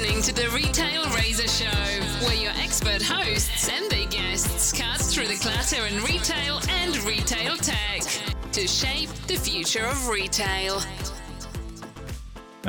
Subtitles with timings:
[0.00, 5.26] listening to the Retail Razor Show, where your expert hosts and their guests cut through
[5.26, 8.02] the clutter in retail and retail tech
[8.52, 10.80] to shape the future of retail.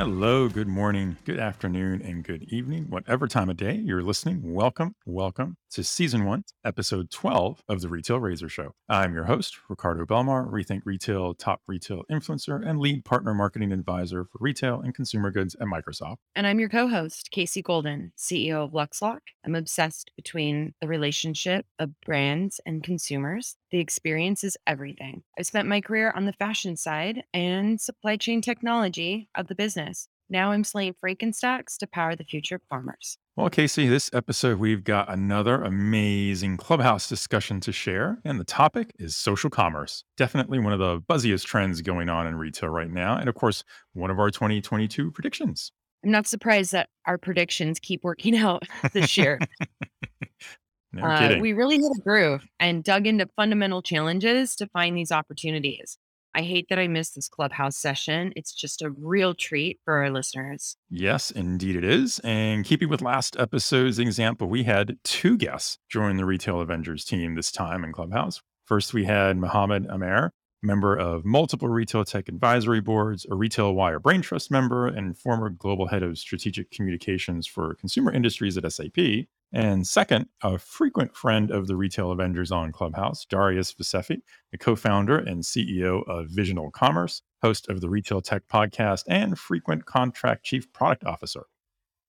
[0.02, 4.52] Hello, good morning, good afternoon, and good evening, whatever time of day you're listening.
[4.52, 8.74] Welcome, welcome to season one, episode 12 of the Retail Razor Show.
[8.88, 14.24] I'm your host, Ricardo Belmar, Rethink Retail top retail influencer and lead partner marketing advisor
[14.24, 16.16] for retail and consumer goods at Microsoft.
[16.34, 19.20] And I'm your co host, Casey Golden, CEO of LuxLock.
[19.46, 23.56] I'm obsessed between the relationship of brands and consumers.
[23.70, 25.22] The experience is everything.
[25.38, 29.91] I've spent my career on the fashion side and supply chain technology of the business
[29.91, 29.91] business.
[30.32, 33.18] Now I'm slaying Frankenstacks to power the future of farmers.
[33.36, 38.94] Well, Casey, this episode we've got another amazing clubhouse discussion to share, and the topic
[38.98, 40.04] is social commerce.
[40.16, 43.62] Definitely one of the buzziest trends going on in retail right now, and of course,
[43.92, 45.70] one of our 2022 predictions.
[46.02, 48.62] I'm not surprised that our predictions keep working out
[48.94, 49.38] this year.
[50.94, 51.36] no uh.
[51.42, 55.98] We really hit a groove and dug into fundamental challenges to find these opportunities.
[56.34, 58.32] I hate that I missed this clubhouse session.
[58.36, 60.76] It's just a real treat for our listeners.
[60.88, 62.20] Yes, indeed it is.
[62.20, 67.34] And keeping with last episode's example, we had two guests join the Retail Avengers team
[67.34, 68.40] this time in Clubhouse.
[68.64, 70.32] First, we had Mohamed Amer,
[70.62, 76.02] member of multiple retail tech advisory boards, a RetailWire BrainTrust member, and former global head
[76.02, 79.26] of strategic communications for consumer industries at SAP.
[79.52, 84.74] And second, a frequent friend of the Retail Avengers on Clubhouse, Darius Vasefi, the co
[84.74, 90.44] founder and CEO of Visional Commerce, host of the Retail Tech Podcast, and frequent contract
[90.44, 91.46] chief product officer.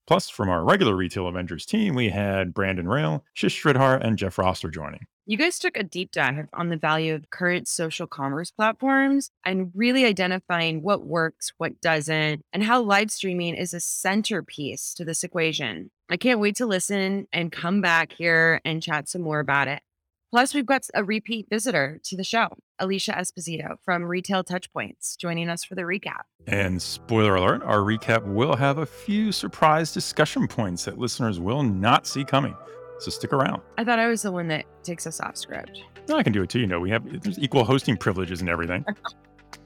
[0.08, 4.70] Plus, from our regular Retail Avengers team, we had Brandon Rael, Shish and Jeff Roster
[4.70, 5.06] joining.
[5.26, 9.72] You guys took a deep dive on the value of current social commerce platforms and
[9.74, 15.24] really identifying what works, what doesn't, and how live streaming is a centerpiece to this
[15.24, 15.92] equation.
[16.10, 19.82] I can't wait to listen and come back here and chat some more about it.
[20.30, 25.48] Plus, we've got a repeat visitor to the show, Alicia Esposito from Retail Touchpoints, joining
[25.48, 26.24] us for the recap.
[26.48, 31.64] And spoiler alert, our recap will have a few surprise discussion points that listeners will
[31.64, 32.58] not see coming.
[33.00, 33.62] So stick around.
[33.78, 35.84] I thought I was the one that takes us off script.
[36.08, 36.60] No, I can do it too.
[36.60, 38.86] You know, we have there's equal hosting privileges and everything.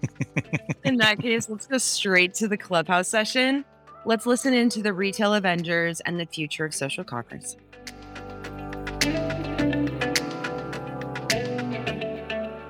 [0.83, 3.65] in that case, let's go straight to the clubhouse session.
[4.05, 7.57] Let's listen into the retail Avengers and the future of social commerce.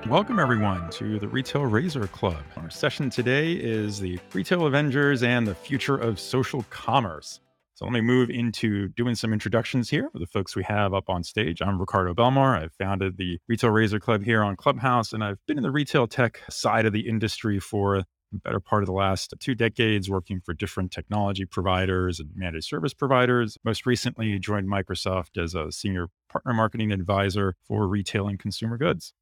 [0.09, 2.41] Welcome, everyone, to the Retail Razor Club.
[2.56, 7.41] Our session today is the Retail Avengers and the future of social commerce.
[7.77, 11.11] So let me move into doing some introductions here for the folks we have up
[11.11, 11.61] on stage.
[11.61, 12.59] I'm Ricardo Belmar.
[12.59, 16.07] I've founded the Retail Razor Club here on Clubhouse, and I've been in the retail
[16.07, 20.41] tech side of the industry for the better part of the last two decades, working
[20.43, 23.59] for different technology providers and managed service providers.
[23.63, 29.13] Most recently, joined Microsoft as a senior partner marketing advisor for retail and consumer goods.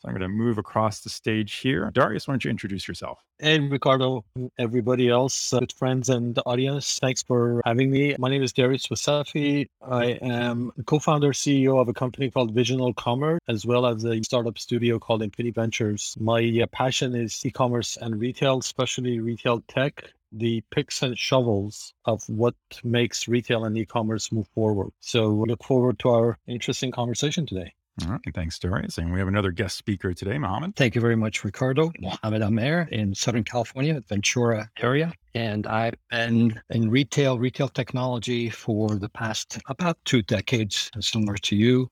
[0.00, 1.90] So I'm going to move across the stage here.
[1.92, 3.22] Darius, why don't you introduce yourself?
[3.38, 4.24] And Ricardo,
[4.58, 8.16] everybody else, uh, good friends and audience, thanks for having me.
[8.18, 9.66] My name is Darius Vasefi.
[9.86, 14.58] I am co-founder, CEO of a company called Visional Commerce, as well as a startup
[14.58, 16.16] studio called Infinity Ventures.
[16.18, 22.22] My uh, passion is e-commerce and retail, especially retail tech the picks and shovels of
[22.28, 24.92] what makes retail and e-commerce move forward.
[25.00, 27.74] So look forward to our interesting conversation today.
[28.06, 28.20] All right.
[28.34, 28.98] Thanks, Darius.
[28.98, 30.76] And we have another guest speaker today, Mohamed.
[30.76, 31.92] Thank you very much, Ricardo.
[32.00, 35.12] Mohamed Amer in Southern California, Ventura area.
[35.34, 41.56] And I've been in retail, retail technology for the past about two decades, similar to
[41.56, 41.88] you.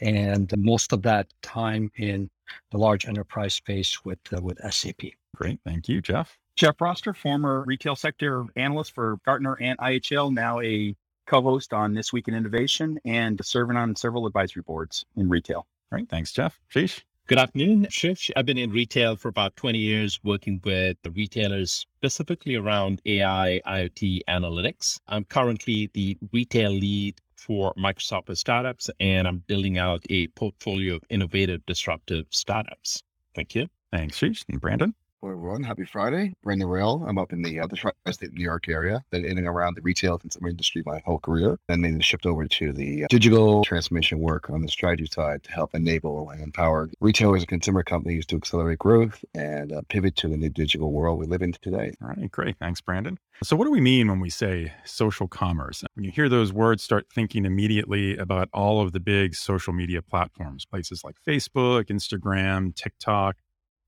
[0.00, 2.30] And most of that time in
[2.70, 5.02] the large enterprise space with, uh, with SAP.
[5.34, 5.60] Great.
[5.64, 6.38] Thank you, Jeff.
[6.56, 10.94] Jeff Roster, former retail sector analyst for Gartner and IHL, now a
[11.26, 15.58] co-host on This Week in Innovation and serving on several advisory boards in retail.
[15.58, 16.08] All right.
[16.08, 16.58] Thanks, Jeff.
[16.68, 17.04] Shish.
[17.28, 18.30] Good afternoon, Shish.
[18.36, 23.60] I've been in retail for about 20 years, working with the retailers specifically around AI,
[23.64, 24.98] IoT analytics.
[25.06, 30.96] I'm currently the retail lead for Microsoft for Startups, and I'm building out a portfolio
[30.96, 33.02] of innovative, disruptive startups.
[33.34, 33.68] Thank you.
[33.92, 34.44] Thanks, Shish.
[34.48, 34.94] And Brandon?
[35.22, 35.62] Hello, everyone.
[35.62, 36.32] Happy Friday.
[36.42, 37.04] Brandon Rael.
[37.06, 39.80] I'm up in the, uh, the tri-state New York area, been in and around the
[39.80, 44.18] retail consumer industry my whole career, and then shift over to the uh, digital transformation
[44.18, 48.36] work on the strategy side to help enable and empower retailers and consumer companies to
[48.36, 51.92] accelerate growth and uh, pivot to the new digital world we live in today.
[52.02, 52.56] All right, great.
[52.58, 53.16] Thanks, Brandon.
[53.44, 55.84] So, what do we mean when we say social commerce?
[55.94, 60.02] When you hear those words, start thinking immediately about all of the big social media
[60.02, 63.36] platforms, places like Facebook, Instagram, TikTok,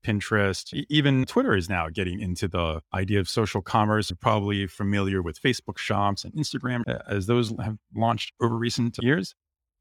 [0.05, 4.09] Pinterest, even Twitter is now getting into the idea of social commerce.
[4.09, 9.33] You're probably familiar with Facebook Shops and Instagram as those have launched over recent years.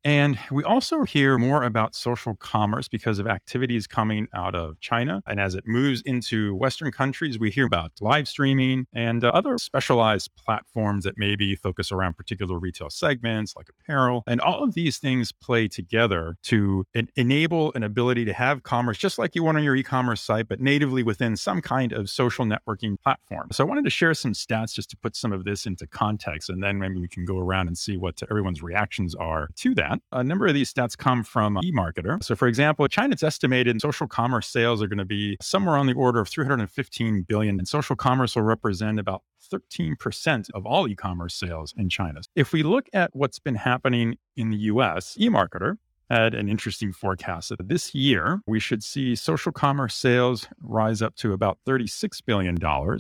[0.05, 5.23] And we also hear more about social commerce because of activities coming out of China.
[5.27, 9.57] And as it moves into Western countries, we hear about live streaming and uh, other
[9.57, 14.25] specialized platforms that maybe focus around particular retail segments like apparel.
[14.27, 18.99] And all of these things play together to en- enable an ability to have commerce
[18.99, 22.11] just like you want on your e commerce site, but natively within some kind of
[22.11, 23.49] social networking platform.
[23.53, 26.51] So I wanted to share some stats just to put some of this into context.
[26.51, 29.94] And then maybe we can go around and see what everyone's reactions are to that.
[30.13, 32.23] A number of these stats come from eMarketer.
[32.23, 35.95] So, for example, China's estimated social commerce sales are going to be somewhere on the
[35.95, 41.35] order of 315 billion, and social commerce will represent about 13% of all e commerce
[41.35, 42.21] sales in China.
[42.35, 45.77] If we look at what's been happening in the US, eMarketer
[46.11, 51.15] had an interesting forecast that this year we should see social commerce sales rise up
[51.17, 52.57] to about $36 billion,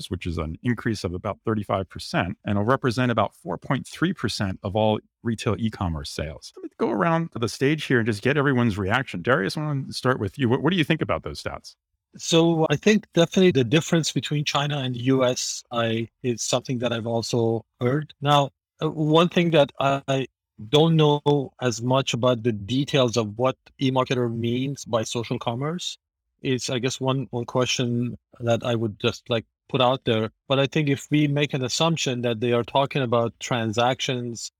[0.08, 5.56] which is an increase of about 35%, and will represent about 4.3% of all retail
[5.58, 6.52] e commerce sales.
[6.56, 9.22] Let me go around the stage here and just get everyone's reaction.
[9.22, 10.48] Darius, I want to start with you.
[10.48, 11.76] What, what do you think about those stats?
[12.16, 16.92] So I think definitely the difference between China and the US I, is something that
[16.92, 18.14] I've also heard.
[18.20, 18.50] Now,
[18.82, 20.26] uh, one thing that I
[20.68, 25.98] don't know as much about the details of what eMarketer means by social commerce
[26.42, 30.30] It's, I guess, one, one question that I would just like put out there.
[30.48, 34.52] But I think if we make an assumption that they are talking about transactions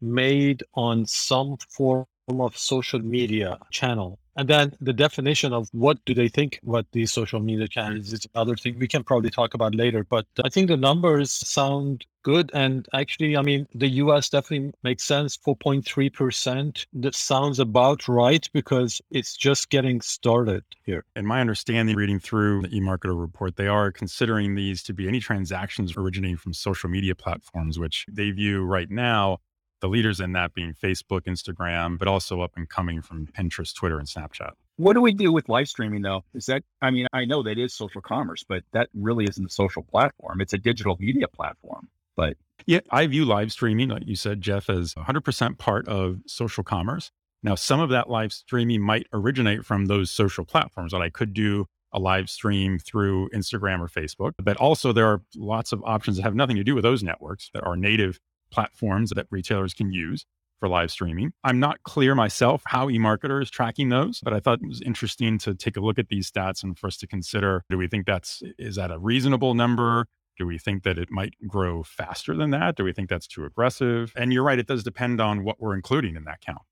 [0.00, 6.12] made on some form of social media channel, and then the definition of what do
[6.12, 9.74] they think what these social media channels is another thing we can probably talk about
[9.74, 10.04] later.
[10.04, 12.50] But I think the numbers sound good.
[12.52, 15.38] And actually, I mean, the US definitely makes sense.
[15.38, 16.86] 4.3%.
[16.94, 21.04] That sounds about right because it's just getting started here.
[21.14, 25.20] In my understanding, reading through the eMarketer report, they are considering these to be any
[25.20, 29.38] transactions originating from social media platforms, which they view right now
[29.80, 33.98] the leaders in that being Facebook, Instagram, but also up and coming from Pinterest, Twitter,
[33.98, 34.52] and Snapchat.
[34.76, 36.24] What do we do with live streaming though?
[36.34, 39.50] Is that, I mean, I know that is social commerce, but that really isn't a
[39.50, 40.40] social platform.
[40.40, 41.88] It's a digital media platform.
[42.14, 42.36] But
[42.66, 47.10] yeah, I view live streaming, like you said, Jeff, as 100% part of social commerce.
[47.42, 51.32] Now, some of that live streaming might originate from those social platforms that I could
[51.32, 56.16] do a live stream through Instagram or Facebook, but also there are lots of options
[56.16, 58.18] that have nothing to do with those networks that are native
[58.56, 60.24] platforms that retailers can use
[60.58, 61.32] for live streaming.
[61.44, 65.36] I'm not clear myself how eMarketer is tracking those, but I thought it was interesting
[65.40, 68.06] to take a look at these stats and for us to consider do we think
[68.06, 70.06] that's is that a reasonable number?
[70.38, 72.76] Do we think that it might grow faster than that?
[72.76, 74.14] Do we think that's too aggressive?
[74.16, 76.62] And you're right, it does depend on what we're including in that count.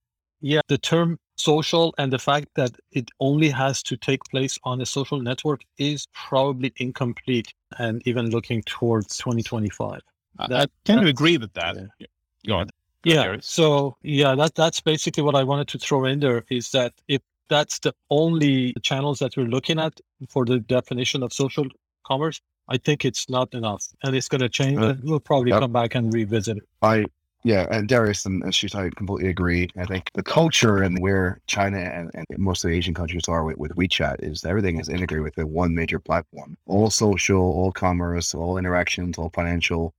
[0.41, 4.81] Yeah, the term social and the fact that it only has to take place on
[4.81, 10.01] a social network is probably incomplete and even looking towards 2025.
[10.39, 11.77] I, I tend to agree with that.
[11.99, 12.07] Yeah.
[12.47, 12.71] Go on.
[13.05, 13.37] Yeah.
[13.41, 17.23] So yeah, that that's basically what I wanted to throw in there is that if
[17.49, 21.67] that's the only channels that we're looking at for the definition of social
[22.05, 24.79] commerce, I think it's not enough, and it's going to change.
[24.79, 25.61] Uh, we'll probably yep.
[25.61, 26.63] come back and revisit it.
[26.81, 27.05] I
[27.45, 29.69] yeah, and Darius and, and I completely agree.
[29.77, 33.45] I think the culture and where China and, and most of the Asian countries are
[33.45, 36.57] with, with WeChat is everything is integrated with one major platform.
[36.65, 39.93] All social, all commerce, all interactions, all financial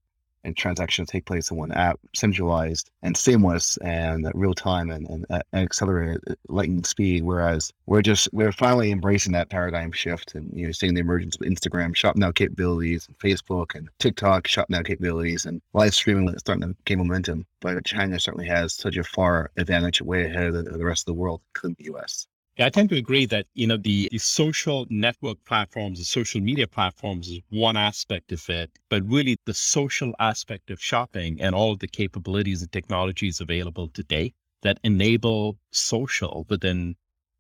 [0.45, 5.25] and transactions take place in one app, centralized and seamless and real time and, and,
[5.29, 7.23] uh, and accelerated uh, lightning speed.
[7.23, 11.35] Whereas we're just we're finally embracing that paradigm shift and you know seeing the emergence
[11.35, 16.37] of Instagram shop now capabilities, and Facebook and TikTok shop now capabilities, and live streaming
[16.37, 17.45] starting to gain momentum.
[17.61, 21.19] But China certainly has such a far advantage, way ahead of the rest of the
[21.19, 22.27] world, including the U.S.
[22.57, 26.67] I tend to agree that you know the, the social network platforms, the social media
[26.67, 31.73] platforms is one aspect of it, but really the social aspect of shopping and all
[31.73, 36.95] of the capabilities and technologies available today that enable social within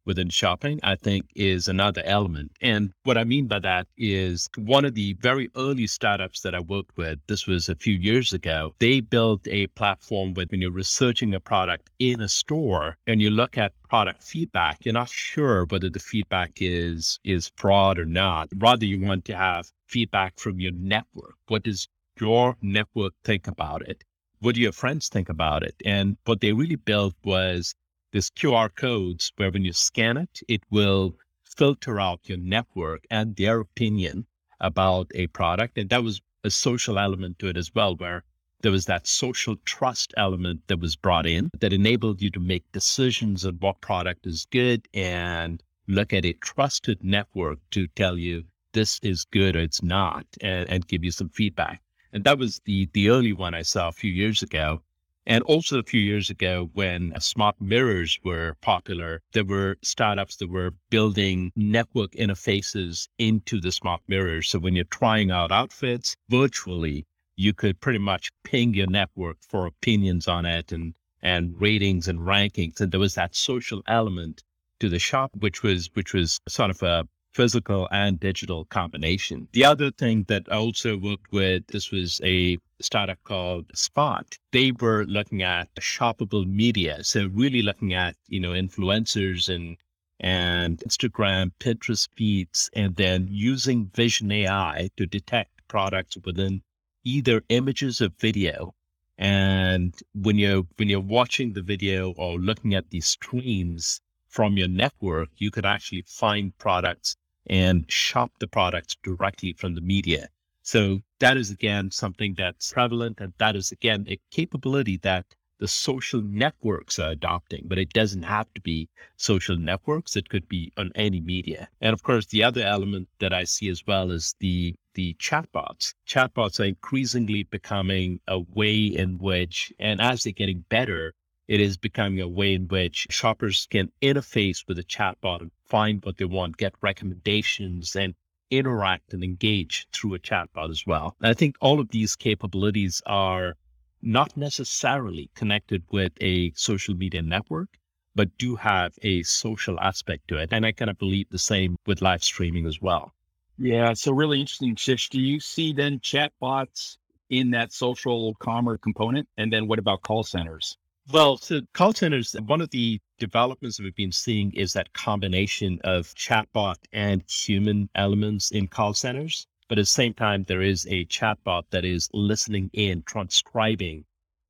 [0.05, 2.51] within shopping, I think is another element.
[2.61, 6.59] And what I mean by that is one of the very early startups that I
[6.59, 10.71] worked with, this was a few years ago, they built a platform where when you're
[10.71, 15.65] researching a product in a store and you look at product feedback, you're not sure
[15.65, 18.49] whether the feedback is is fraud or not.
[18.57, 21.35] Rather, you want to have feedback from your network.
[21.47, 21.87] What does
[22.19, 24.03] your network think about it?
[24.39, 25.75] What do your friends think about it?
[25.85, 27.73] And what they really built was
[28.15, 33.35] this QR codes where when you scan it, it will filter out your network and
[33.35, 34.25] their opinion
[34.61, 35.77] about a product.
[35.77, 38.23] And that was a social element to it as well, where
[38.61, 42.71] there was that social trust element that was brought in that enabled you to make
[42.71, 48.45] decisions on what product is good and look at a trusted network to tell you
[48.71, 51.81] this is good or it's not and, and give you some feedback.
[52.13, 54.81] And that was the the early one I saw a few years ago.
[55.27, 60.49] And also a few years ago, when smart mirrors were popular, there were startups that
[60.49, 64.49] were building network interfaces into the smart mirrors.
[64.49, 67.05] So when you're trying out outfits virtually,
[67.35, 72.19] you could pretty much ping your network for opinions on it and, and ratings and
[72.19, 72.79] rankings.
[72.79, 74.43] And there was that social element
[74.79, 79.45] to the shop, which was which was sort of a physical and digital combination.
[79.51, 84.25] The other thing that I also worked with, this was a startup called Spot.
[84.53, 87.03] They were looking at shoppable media.
[87.03, 89.75] So really looking at, you know, influencers and
[90.21, 96.61] and Instagram, Pinterest feeds, and then using Vision AI to detect products within
[97.03, 98.73] either images or video.
[99.17, 103.99] And when you're when you're watching the video or looking at these streams
[104.29, 109.81] from your network, you could actually find products and shop the products directly from the
[109.81, 110.29] media.
[110.61, 115.25] So that is again something that's prevalent, and that is again a capability that
[115.57, 120.15] the social networks are adopting, but it doesn't have to be social networks.
[120.15, 121.69] It could be on any media.
[121.79, 125.93] And of course, the other element that I see as well is the the chatbots.
[126.07, 131.13] Chatbots are increasingly becoming a way in which, and as they're getting better,
[131.47, 136.03] it is becoming a way in which shoppers can interface with a chatbot and find
[136.03, 138.15] what they want, get recommendations, and
[138.51, 141.15] interact and engage through a chatbot as well.
[141.21, 143.55] And I think all of these capabilities are
[144.01, 147.69] not necessarily connected with a social media network,
[148.13, 150.49] but do have a social aspect to it.
[150.51, 153.13] And I kind of believe the same with live streaming as well.
[153.57, 153.93] Yeah.
[153.93, 155.09] So really interesting, Shish.
[155.09, 156.97] Do you see then chatbots
[157.29, 159.27] in that social commerce component?
[159.37, 160.77] And then what about call centers?
[161.11, 165.79] Well, so call centers, one of the developments that we've been seeing is that combination
[165.83, 169.45] of chatbot and human elements in call centers.
[169.67, 174.05] But at the same time, there is a chatbot that is listening in, transcribing,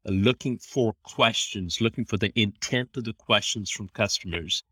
[0.08, 4.64] uh, looking for questions, looking for the intent of the questions from customers,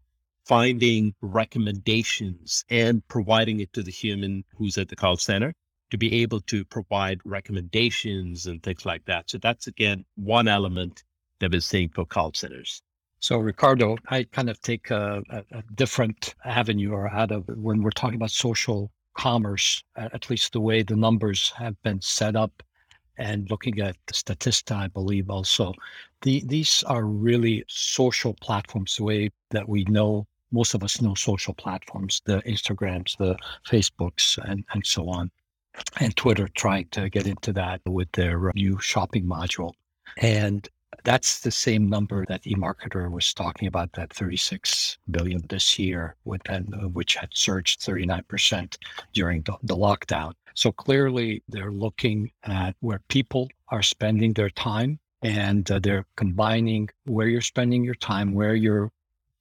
[0.45, 5.53] finding recommendations and providing it to the human who's at the call center
[5.91, 9.29] to be able to provide recommendations and things like that.
[9.29, 11.03] So that's again one element
[11.43, 12.81] that we're for call centers.
[13.19, 17.81] So, Ricardo, I kind of take a, a, a different avenue or out of when
[17.81, 22.63] we're talking about social commerce, at least the way the numbers have been set up
[23.17, 25.73] and looking at the Statista, I believe also,
[26.21, 31.13] the, these are really social platforms, the way that we know, most of us know
[31.15, 35.29] social platforms, the Instagrams, the Facebooks, and, and so on.
[35.99, 39.73] And Twitter trying to get into that with their new shopping module.
[40.17, 40.67] And
[41.03, 46.41] that's the same number that eMarketer was talking about, that 36 billion this year, with,
[46.93, 48.77] which had surged 39%
[49.13, 50.33] during the, the lockdown.
[50.55, 56.89] So clearly, they're looking at where people are spending their time and uh, they're combining
[57.05, 58.91] where you're spending your time, where you're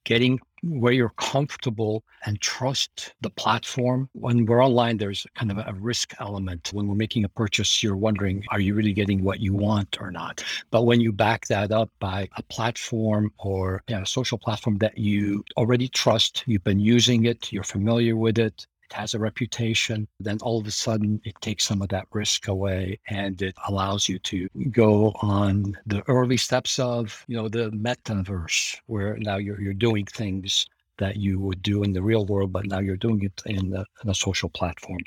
[0.05, 4.09] getting where you're comfortable and trust the platform.
[4.13, 6.71] When we're online, there's kind of a risk element.
[6.73, 10.09] When we're making a purchase, you're wondering, are you really getting what you want or
[10.11, 10.43] not?
[10.71, 14.77] But when you back that up by a platform or you know, a social platform
[14.77, 20.07] that you already trust, you've been using it, you're familiar with it, has a reputation,
[20.19, 24.07] then all of a sudden it takes some of that risk away and it allows
[24.07, 29.59] you to go on the early steps of, you know, the metaverse where now you're
[29.59, 33.23] you're doing things that you would do in the real world, but now you're doing
[33.23, 34.99] it in, the, in a social platform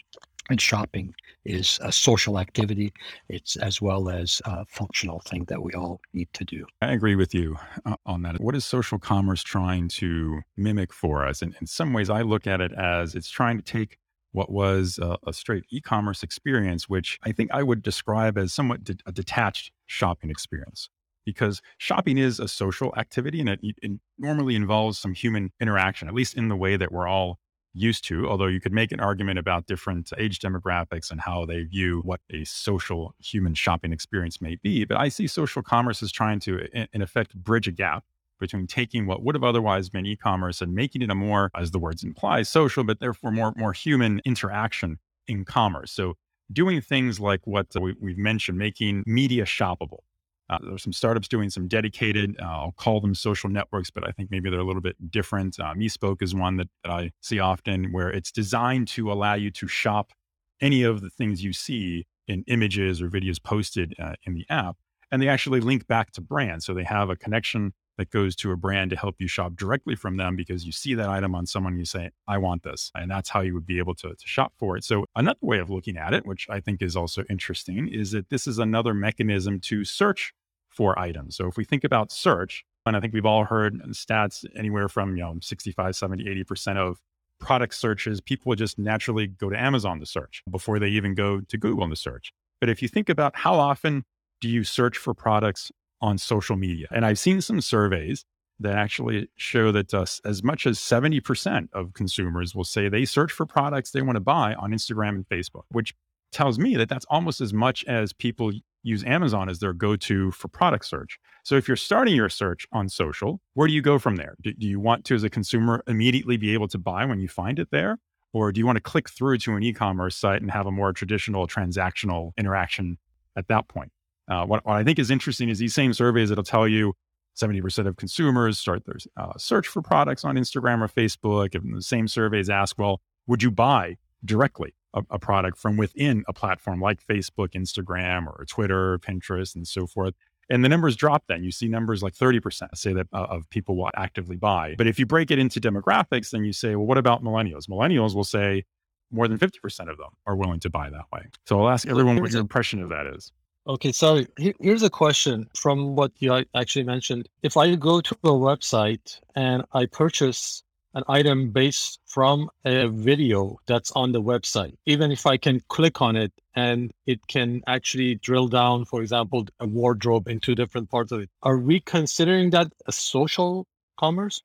[0.50, 2.92] and shopping is a social activity.
[3.28, 6.66] It's as well as a functional thing that we all need to do.
[6.80, 8.40] I agree with you uh, on that.
[8.40, 11.42] What is social commerce trying to mimic for us?
[11.42, 13.98] And in some ways, I look at it as it's trying to take
[14.32, 18.84] what was a, a straight e-commerce experience, which I think I would describe as somewhat
[18.84, 20.90] de- a detached shopping experience.
[21.24, 26.14] Because shopping is a social activity and it, it normally involves some human interaction, at
[26.14, 27.40] least in the way that we're all
[27.76, 31.62] used to, although you could make an argument about different age demographics and how they
[31.62, 34.84] view what a social human shopping experience may be.
[34.84, 38.04] But I see social commerce as trying to, in effect, bridge a gap
[38.38, 41.78] between taking what would have otherwise been e-commerce and making it a more, as the
[41.78, 45.92] words imply, social, but therefore more, more human interaction in commerce.
[45.92, 46.14] So
[46.52, 50.00] doing things like what we, we've mentioned, making media shoppable,
[50.48, 54.12] uh, there's some startups doing some dedicated, uh, I'll call them social networks, but I
[54.12, 55.58] think maybe they're a little bit different.
[55.58, 59.50] Uh, Mespoke is one that, that I see often where it's designed to allow you
[59.52, 60.12] to shop
[60.60, 64.76] any of the things you see in images or videos posted uh, in the app.
[65.10, 66.64] And they actually link back to brands.
[66.64, 69.94] So they have a connection that goes to a brand to help you shop directly
[69.94, 72.90] from them because you see that item on someone and you say, I want this.
[72.94, 74.84] And that's how you would be able to, to shop for it.
[74.84, 78.28] So, another way of looking at it, which I think is also interesting, is that
[78.28, 80.32] this is another mechanism to search
[80.68, 81.36] for items.
[81.36, 85.16] So, if we think about search, and I think we've all heard stats anywhere from,
[85.16, 87.00] you know, 65, 70, 80% of
[87.40, 91.40] product searches, people would just naturally go to Amazon to search before they even go
[91.40, 92.32] to Google to search.
[92.60, 94.04] But if you think about how often
[94.40, 96.86] do you search for products on social media?
[96.90, 98.24] And I've seen some surveys
[98.60, 103.32] that actually show that uh, as much as 70% of consumers will say they search
[103.32, 105.94] for products they want to buy on Instagram and Facebook, which
[106.32, 110.30] tells me that that's almost as much as people use Amazon as their go to
[110.30, 111.18] for product search.
[111.42, 114.36] So if you're starting your search on social, where do you go from there?
[114.40, 117.28] Do, do, you want to, as a consumer, immediately be able to buy when you
[117.28, 117.98] find it there?
[118.32, 120.70] Or do you want to click through to an e commerce site and have a
[120.70, 122.98] more traditional transactional interaction
[123.36, 123.90] at that point?
[124.28, 126.94] Uh, what, what, I think is interesting is these same surveys that'll tell you
[127.36, 131.54] 70% of consumers start their uh, search for products on Instagram or Facebook.
[131.54, 136.24] And the same surveys ask, well, would you buy directly a, a, product from within
[136.26, 140.14] a platform like Facebook, Instagram, or Twitter, Pinterest, and so forth?
[140.48, 141.42] And the numbers drop then.
[141.42, 144.74] You see numbers like 30% say that uh, of people will actively buy.
[144.78, 147.68] But if you break it into demographics, then you say, well, what about millennials?
[147.68, 148.64] Millennials will say
[149.10, 151.26] more than 50% of them are willing to buy that way.
[151.46, 153.32] So I'll ask everyone what your impression of that is.
[153.68, 157.28] Okay, so here's a question from what you actually mentioned.
[157.42, 160.62] If I go to a website and I purchase
[160.94, 166.00] an item based from a video that's on the website, even if I can click
[166.00, 171.10] on it and it can actually drill down, for example, a wardrobe into different parts
[171.10, 173.66] of it, are we considering that a social
[173.98, 174.42] commerce?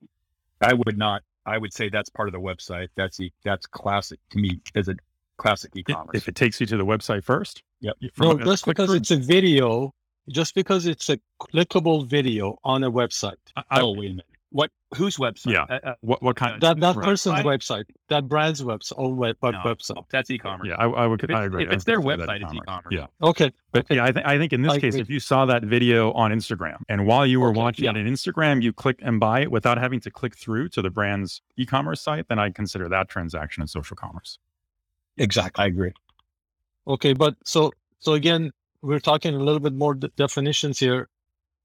[0.62, 1.22] I would not.
[1.46, 2.88] I would say that's part of the website.
[2.96, 4.96] That's the, that's classic to me as a
[5.41, 6.15] classic e-commerce.
[6.15, 7.63] If it takes you to the website first?
[7.81, 7.95] Yep.
[8.19, 8.98] No, just because through.
[8.98, 9.93] it's a video,
[10.29, 13.33] just because it's a clickable video on a website.
[13.55, 14.25] I, oh, wait a minute.
[14.51, 14.69] What?
[14.95, 15.53] Whose website?
[15.53, 15.63] Yeah.
[15.63, 16.21] Uh, uh, what?
[16.21, 16.62] What kind?
[16.62, 20.03] That that person's website, that brand's website, or web, no, website.
[20.12, 20.67] That's e-commerce.
[20.67, 21.24] Yeah, I, I would.
[21.24, 21.63] If I agree.
[21.63, 22.91] If it's their website, it's e-commerce.
[22.91, 23.07] Yeah.
[23.23, 23.51] Okay.
[23.71, 23.95] But okay.
[23.95, 25.01] yeah, I, th- I think in this I case, agree.
[25.01, 27.60] if you saw that video on Instagram and while you were okay.
[27.60, 27.91] watching yeah.
[27.91, 30.89] it on Instagram, you click and buy it without having to click through to the
[30.89, 34.38] brand's e-commerce site, then I consider that transaction as social commerce.
[35.17, 35.63] Exactly.
[35.63, 35.91] I agree.
[36.88, 41.10] Okay, but so so again, we're talking a little bit more d- definitions here.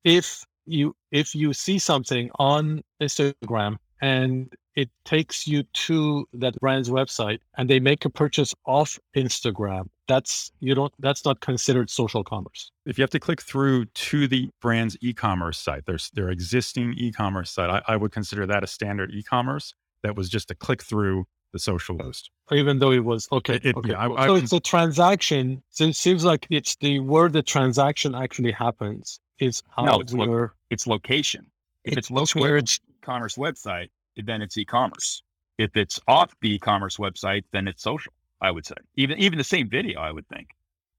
[0.04, 6.90] If you if you see something on Instagram and it takes you to that brand's
[6.90, 12.22] website and they make a purchase off Instagram, that's you don't that's not considered social
[12.22, 12.70] commerce.
[12.84, 17.50] If you have to click through to the brand's e-commerce site, there's their existing e-commerce
[17.50, 21.26] site, I, I would consider that a standard e-commerce that was just a click through
[21.56, 22.30] the social post.
[22.52, 23.58] Even though it was okay.
[23.62, 23.90] It, okay.
[23.90, 25.62] Yeah, I, so I, it's a transaction.
[25.70, 30.12] So it seems like it's the where the transaction actually happens is how no, it's,
[30.12, 31.46] lo- it's location.
[31.84, 35.22] If it's, it's where it's e-commerce website, then it's e-commerce.
[35.58, 38.12] If it's off the e-commerce website, then it's social.
[38.40, 40.00] I would say even even the same video.
[40.00, 40.48] I would think.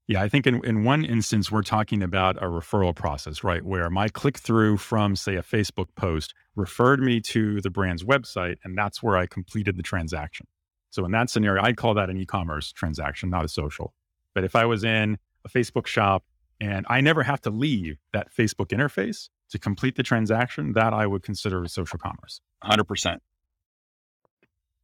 [0.08, 3.62] Yeah, I think in, in one instance, we're talking about a referral process, right?
[3.62, 8.56] Where my click through from, say, a Facebook post referred me to the brand's website,
[8.64, 10.46] and that's where I completed the transaction.
[10.88, 13.92] So in that scenario, I'd call that an e commerce transaction, not a social.
[14.34, 16.24] But if I was in a Facebook shop
[16.58, 21.06] and I never have to leave that Facebook interface to complete the transaction, that I
[21.06, 22.40] would consider a social commerce.
[22.64, 23.18] 100%.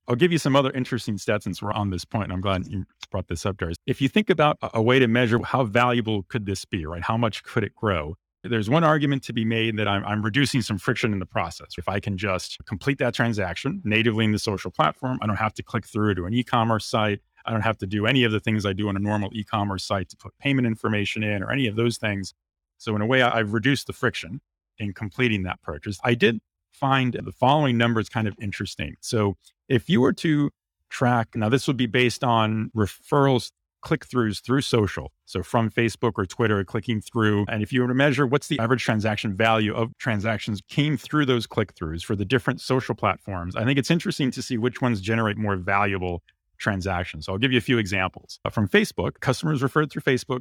[0.07, 2.31] I'll give you some other interesting stats since we're on this point.
[2.31, 3.79] I'm glad you brought this up, Darius.
[3.87, 7.03] If you think about a way to measure how valuable could this be, right?
[7.03, 8.17] How much could it grow?
[8.43, 11.77] There's one argument to be made that I'm, I'm reducing some friction in the process.
[11.79, 15.55] If I can just complete that transaction natively in the social platform, I don't have
[15.55, 17.21] to click through to an e-commerce site.
[17.47, 19.85] I don't have to do any of the things I do on a normal e-commerce
[19.85, 22.35] site to put payment information in or any of those things.
[22.77, 24.43] So in a way, I've reduced the friction
[24.79, 25.99] in completing that purchase.
[26.05, 26.41] I did
[26.75, 28.97] find the following numbers kind of interesting.
[29.01, 29.37] So
[29.69, 30.51] if you were to
[30.91, 35.13] track, now this would be based on referrals, click throughs through social.
[35.25, 37.45] So from Facebook or Twitter, clicking through.
[37.49, 41.27] And if you were to measure what's the average transaction value of transactions came through
[41.27, 44.81] those click throughs for the different social platforms, I think it's interesting to see which
[44.81, 46.23] ones generate more valuable
[46.59, 47.27] transactions.
[47.27, 48.39] So I'll give you a few examples.
[48.45, 50.41] Uh, from Facebook, customers referred through Facebook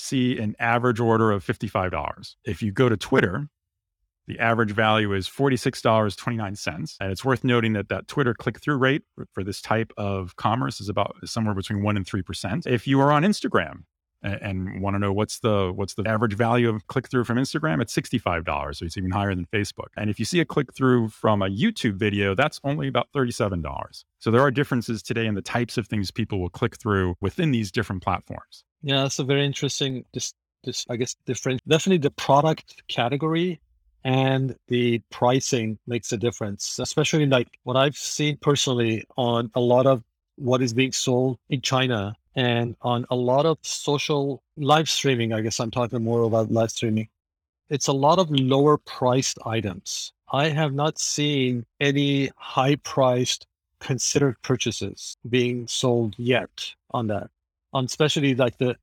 [0.00, 2.34] see an average order of $55.
[2.44, 3.48] If you go to Twitter,
[4.30, 6.96] the average value is $46.29.
[7.00, 10.80] And it's worth noting that that Twitter click through rate for this type of commerce
[10.80, 12.64] is about somewhere between 1 and 3%.
[12.66, 13.82] If you are on Instagram,
[14.22, 17.80] and, want to know what's the what's the average value of click through from Instagram,
[17.80, 18.76] it's $65.
[18.76, 19.88] So it's even higher than Facebook.
[19.96, 24.04] And if you see a click through from a YouTube video, that's only about $37.
[24.18, 27.50] So there are differences today in the types of things people will click through within
[27.50, 28.62] these different platforms.
[28.82, 33.58] Yeah, that's a very interesting this this I guess different definitely the product category
[34.04, 39.86] and the pricing makes a difference, especially like what I've seen personally on a lot
[39.86, 40.02] of
[40.36, 45.32] what is being sold in China and on a lot of social live streaming.
[45.32, 47.08] I guess I'm talking more about live streaming.
[47.68, 50.12] It's a lot of lower priced items.
[50.32, 53.46] I have not seen any high priced
[53.80, 57.30] considered purchases being sold yet on that,
[57.72, 58.76] on especially like the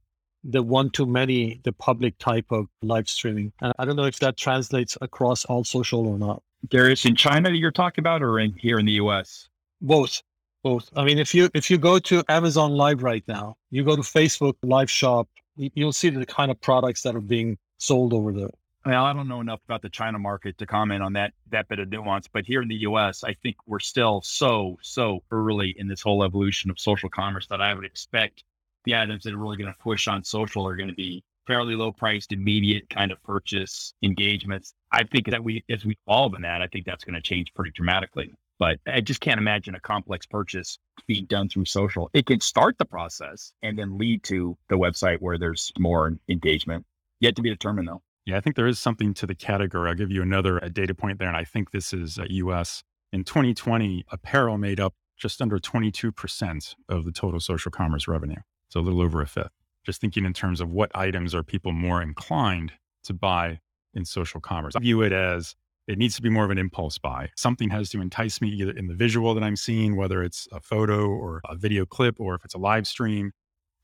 [0.48, 3.52] the one to many, the public type of live streaming.
[3.62, 6.42] And I don't know if that translates across all social or not.
[6.70, 9.50] Darius, in China you're talking about or in here in the US?
[9.82, 10.24] Both.
[10.64, 10.90] Both.
[10.96, 14.02] I mean, if you if you go to Amazon Live right now, you go to
[14.02, 18.50] Facebook Live Shop, you'll see the kind of products that are being sold over there.
[18.86, 21.80] Well, I don't know enough about the China market to comment on that that bit
[21.80, 25.88] of nuance, but here in the U.S., I think we're still so so early in
[25.88, 28.44] this whole evolution of social commerce that I would expect
[28.88, 31.76] the items that are really going to push on social are going to be fairly
[31.76, 34.74] low priced, immediate kind of purchase engagements.
[34.92, 37.54] I think that we, as we evolve in that, I think that's going to change
[37.54, 38.34] pretty dramatically.
[38.60, 42.10] But I just can't imagine a complex purchase being done through social.
[42.14, 46.86] It can start the process and then lead to the website where there's more engagement.
[47.20, 48.02] Yet to be determined, though.
[48.26, 49.90] Yeah, I think there is something to the category.
[49.90, 52.84] I'll give you another uh, data point there, and I think this is uh, US.
[53.14, 58.42] In 2020, apparel made up just under 22% of the total social commerce revenue.
[58.70, 59.52] So a little over a fifth.
[59.86, 62.74] Just thinking in terms of what items are people more inclined
[63.06, 63.60] to buy
[63.94, 64.76] in social commerce.
[64.76, 65.56] I view it as
[65.88, 67.30] it needs to be more of an impulse buy.
[67.36, 70.60] Something has to entice me either in the visual that I'm seeing, whether it's a
[70.60, 73.32] photo or a video clip, or if it's a live stream.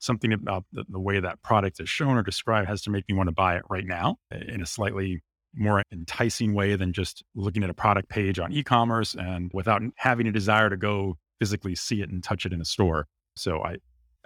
[0.00, 3.14] Something about the, the way that product is shown or described has to make me
[3.14, 5.22] want to buy it right now in a slightly
[5.54, 10.26] more enticing way than just looking at a product page on e-commerce and without having
[10.26, 13.06] a desire to go physically see it and touch it in a store.
[13.34, 13.76] So I,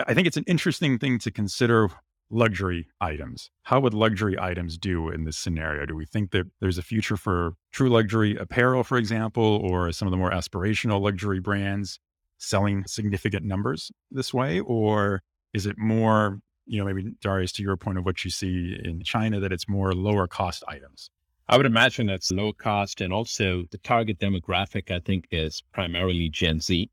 [0.07, 1.89] I think it's an interesting thing to consider
[2.31, 3.51] luxury items.
[3.63, 5.87] How would luxury items do in this scenario?
[5.87, 10.07] Do we think that there's a future for true luxury apparel, for example, or some
[10.07, 11.99] of the more aspirational luxury brands
[12.37, 14.61] selling significant numbers this way?
[14.61, 15.23] Or
[15.55, 19.03] is it more, you know, maybe Darius, to your point of what you see in
[19.03, 21.11] China, that it's more lower cost items?
[21.49, 26.29] I would imagine it's low cost and also the target demographic, I think, is primarily
[26.29, 26.91] Gen Z.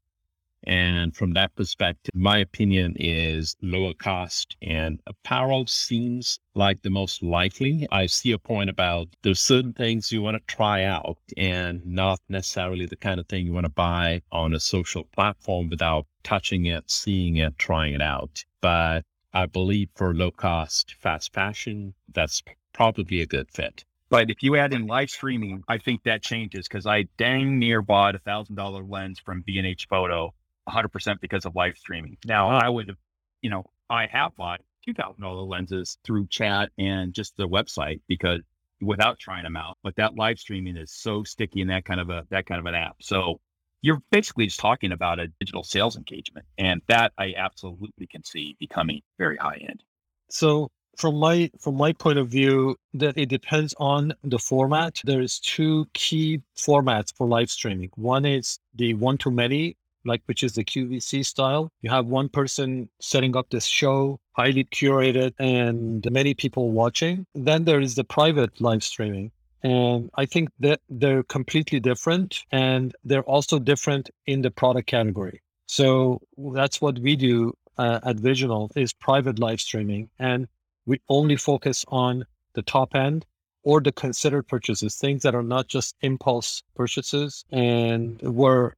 [0.65, 7.21] And from that perspective, my opinion is lower cost and apparel seems like the most
[7.21, 7.87] likely.
[7.91, 12.19] I see a point about there's certain things you want to try out and not
[12.29, 16.65] necessarily the kind of thing you want to buy on a social platform without touching
[16.65, 18.43] it, seeing it, trying it out.
[18.61, 22.41] But I believe for low cost fast fashion, that's
[22.73, 23.85] probably a good fit.
[24.09, 27.81] But if you add in live streaming, I think that changes because I dang near
[27.81, 30.33] bought a thousand dollar lens from B&H Photo
[30.67, 32.17] 100% because of live streaming.
[32.25, 32.61] Now, uh-huh.
[32.65, 32.97] I would have,
[33.41, 38.41] you know, I have bought $2,000 lenses through chat and just the website because
[38.81, 39.77] without trying them out.
[39.83, 42.65] But that live streaming is so sticky in that kind of a that kind of
[42.65, 42.97] an app.
[43.01, 43.39] So
[43.81, 48.55] you're basically just talking about a digital sales engagement, and that I absolutely can see
[48.59, 49.83] becoming very high end.
[50.29, 55.01] So from my from my point of view, that it depends on the format.
[55.03, 57.89] There's two key formats for live streaming.
[57.95, 61.71] One is the one to many like which is the QVC style.
[61.81, 67.25] You have one person setting up this show, highly curated, and many people watching.
[67.33, 69.31] Then there is the private live streaming.
[69.63, 75.41] And I think that they're completely different and they're also different in the product category.
[75.65, 76.21] So
[76.53, 80.09] that's what we do uh, at Visional is private live streaming.
[80.19, 80.47] And
[80.85, 83.25] we only focus on the top end
[83.63, 88.75] or the considered purchases, things that are not just impulse purchases and where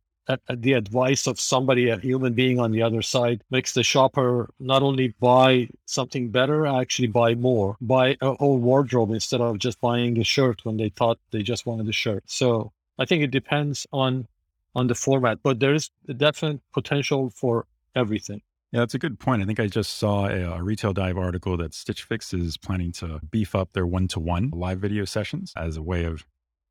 [0.50, 4.84] the advice of somebody, a human being on the other side, makes the shopper not
[4.84, 10.18] only buy something better, actually buy more, buy a whole wardrobe instead of just buying
[10.20, 12.24] a shirt when they thought they just wanted a shirt.
[12.28, 14.28] So I think it depends on
[14.76, 18.42] on the format, but there is a definite potential for everything.
[18.72, 19.42] Yeah, that's a good point.
[19.42, 22.92] I think I just saw a, a, Retail Dive article that Stitch Fix is planning
[22.94, 26.26] to beef up their one to one live video sessions as a way of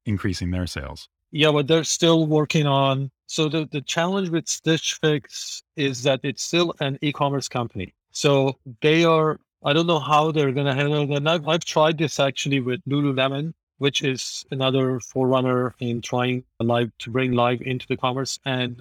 [0.04, 1.08] increasing their sales.
[1.36, 3.10] Yeah, but they're still working on.
[3.26, 7.92] So the, the challenge with Stitch Fix is that it's still an e-commerce company.
[8.10, 9.38] So they are.
[9.62, 11.28] I don't know how they're going to handle that.
[11.28, 17.10] I've, I've tried this actually with Lululemon, which is another forerunner in trying live to
[17.10, 18.38] bring live into the commerce.
[18.46, 18.80] And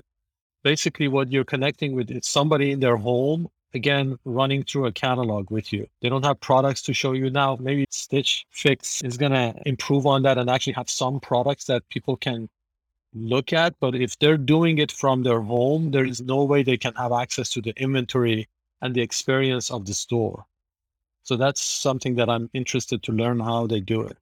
[0.64, 5.52] basically, what you're connecting with is somebody in their home again running through a catalog
[5.52, 5.88] with you.
[6.02, 7.58] They don't have products to show you now.
[7.60, 11.88] Maybe Stitch Fix is going to improve on that and actually have some products that
[11.90, 12.50] people can
[13.14, 13.76] look at.
[13.80, 17.12] But if they're doing it from their home, there is no way they can have
[17.12, 18.48] access to the inventory
[18.82, 20.46] and the experience of the store.
[21.24, 24.18] So that's something that I'm interested to learn how they do it.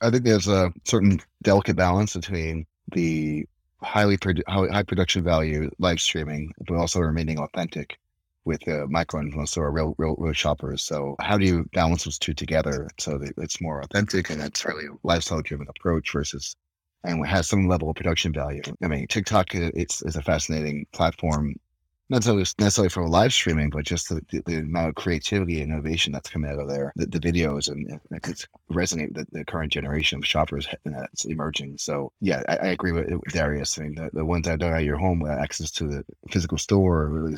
[0.00, 3.46] I think there's a certain delicate balance between the
[3.80, 7.96] highly high production value live streaming, but also remaining authentic
[8.44, 10.82] with uh, micro influencers or real, real, real shoppers.
[10.82, 14.64] So how do you balance those two together so that it's more authentic and it's
[14.64, 16.56] really lifestyle driven approach versus
[17.04, 18.62] and has some level of production value?
[18.82, 21.54] I mean, TikTok uh, it's is a fascinating platform
[22.12, 26.12] not necessarily, necessarily for live streaming, but just the, the, amount of creativity and innovation
[26.12, 30.18] that's coming out of there, the, the videos and it resonate with the, current generation
[30.18, 31.78] of shoppers that's emerging.
[31.78, 33.78] So yeah, I, I agree with, Darius.
[33.78, 36.58] I mean, the, the ones that are at your home with access to the physical
[36.58, 37.36] store, really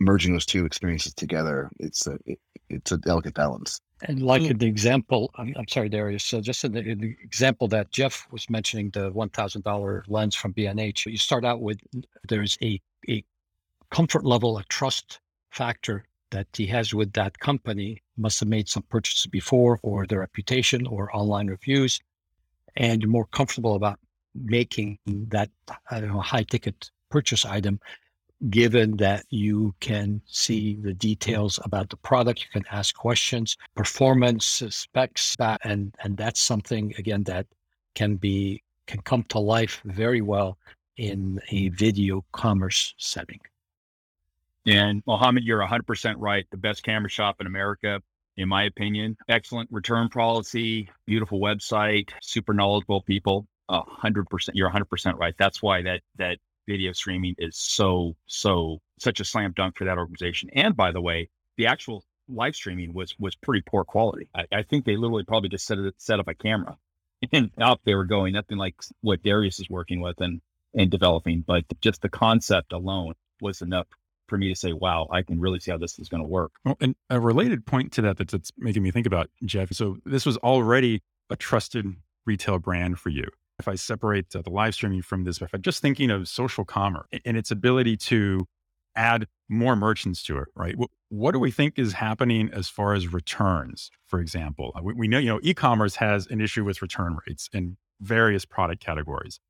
[0.00, 2.38] merging those two experiences together, it's a, it,
[2.68, 3.80] it's a delicate balance.
[4.02, 4.58] And like mm.
[4.58, 6.24] the example, I'm, I'm sorry, Darius.
[6.24, 10.04] So just in the, in the, example that Jeff was mentioning, the one thousand dollar
[10.06, 11.78] lens from B&H, you start out with
[12.28, 13.24] there's a a
[13.90, 18.82] comfort level, a trust factor that he has with that company must have made some
[18.84, 22.00] purchases before or their reputation or online reviews
[22.78, 23.98] and you're more comfortable about
[24.34, 25.50] making that
[25.90, 27.80] I don't know high ticket purchase item
[28.50, 34.62] given that you can see the details about the product you can ask questions performance
[34.68, 37.46] specs and and that's something again that
[37.94, 40.56] can be can come to life very well
[40.96, 43.40] in a video commerce setting
[44.68, 46.46] and Mohamed, you're 100% right.
[46.50, 48.02] The best camera shop in America,
[48.36, 49.16] in my opinion.
[49.28, 53.46] Excellent return policy, beautiful website, super knowledgeable people.
[53.70, 54.50] 100%.
[54.52, 55.34] You're 100% right.
[55.38, 59.98] That's why that that video streaming is so so such a slam dunk for that
[59.98, 60.50] organization.
[60.52, 64.28] And by the way, the actual live streaming was was pretty poor quality.
[64.34, 66.76] I, I think they literally probably just set it, set up a camera
[67.32, 68.34] and out they were going.
[68.34, 70.40] Nothing like what Darius is working with and
[70.74, 73.86] and developing, but just the concept alone was enough
[74.28, 76.52] for me to say, wow, I can really see how this is going to work.
[76.64, 79.72] Well, and a related point to that that's, that's making me think about, Jeff.
[79.72, 81.86] So this was already a trusted
[82.26, 83.24] retail brand for you.
[83.58, 86.64] If I separate uh, the live streaming from this, if I'm just thinking of social
[86.64, 88.46] commerce and its ability to
[88.94, 90.76] add more merchants to it, right?
[90.76, 94.72] What, what, do we think is happening as far as returns, for example?
[94.82, 98.84] We, we know, you know, e-commerce has an issue with return rates in various product
[98.84, 99.40] categories.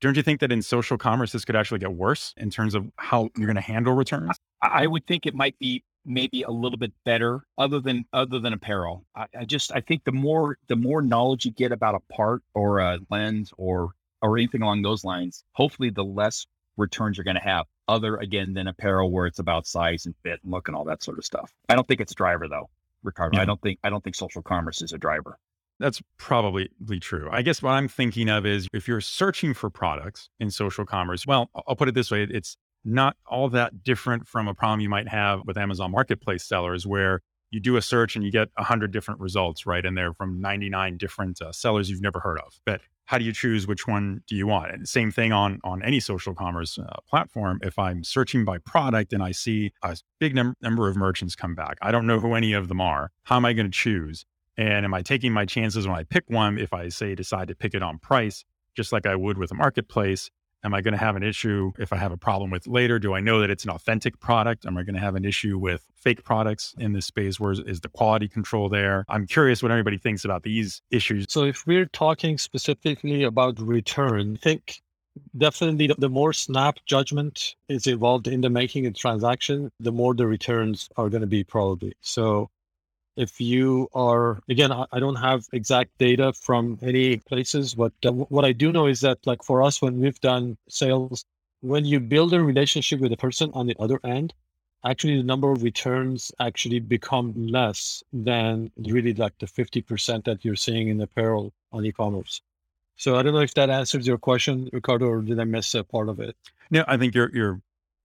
[0.00, 2.86] Don't you think that in social commerce, this could actually get worse in terms of
[2.96, 4.36] how you're going to handle returns?
[4.62, 8.52] I would think it might be maybe a little bit better other than other than
[8.52, 9.04] apparel.
[9.14, 12.42] I, I, just I think the more the more knowledge you get about a part
[12.54, 13.90] or a lens or
[14.22, 17.66] or anything along those lines, hopefully the less returns you're going to have.
[17.86, 21.02] Other again than apparel where it's about size and fit and look and all that
[21.02, 21.52] sort of stuff.
[21.68, 22.68] I don't think it's driver though,
[23.02, 23.36] Ricardo.
[23.36, 23.42] Yeah.
[23.42, 25.38] I don't think I don't think social commerce is a driver.
[25.80, 26.68] That's probably
[27.00, 27.28] true.
[27.30, 31.24] I guess what I'm thinking of is if you're searching for products in social commerce,
[31.24, 32.56] well, I'll put it this way it's
[32.88, 37.20] not all that different from a problem you might have with Amazon Marketplace sellers where
[37.50, 39.84] you do a search and you get 100 different results, right?
[39.84, 42.60] And they're from 99 different uh, sellers you've never heard of.
[42.64, 44.70] But how do you choose which one do you want?
[44.70, 47.58] And same thing on on any social commerce uh, platform.
[47.62, 51.54] If I'm searching by product and I see a big num- number of merchants come
[51.54, 53.10] back, I don't know who any of them are.
[53.22, 54.26] How am I going to choose?
[54.58, 57.54] And am I taking my chances when I pick one if I say decide to
[57.54, 60.30] pick it on price, just like I would with a marketplace?
[60.64, 62.98] Am I going to have an issue if I have a problem with later?
[62.98, 64.66] Do I know that it's an authentic product?
[64.66, 67.38] Am I going to have an issue with fake products in this space?
[67.38, 69.04] Where is, is the quality control there?
[69.08, 71.26] I'm curious what everybody thinks about these issues.
[71.28, 74.82] So, if we're talking specifically about return, I think
[75.36, 80.26] definitely the more snap judgment is involved in the making a transaction, the more the
[80.26, 81.94] returns are going to be probably.
[82.00, 82.50] So,
[83.18, 88.44] if you are again i don't have exact data from any places but uh, what
[88.44, 91.24] i do know is that like for us when we've done sales
[91.60, 94.32] when you build a relationship with a person on the other end
[94.84, 100.56] actually the number of returns actually become less than really like the 50% that you're
[100.56, 102.40] seeing in apparel on e-commerce.
[102.96, 105.84] So i don't know if that answers your question ricardo or did i miss a
[105.84, 106.36] part of it?
[106.70, 107.60] No i think you're you're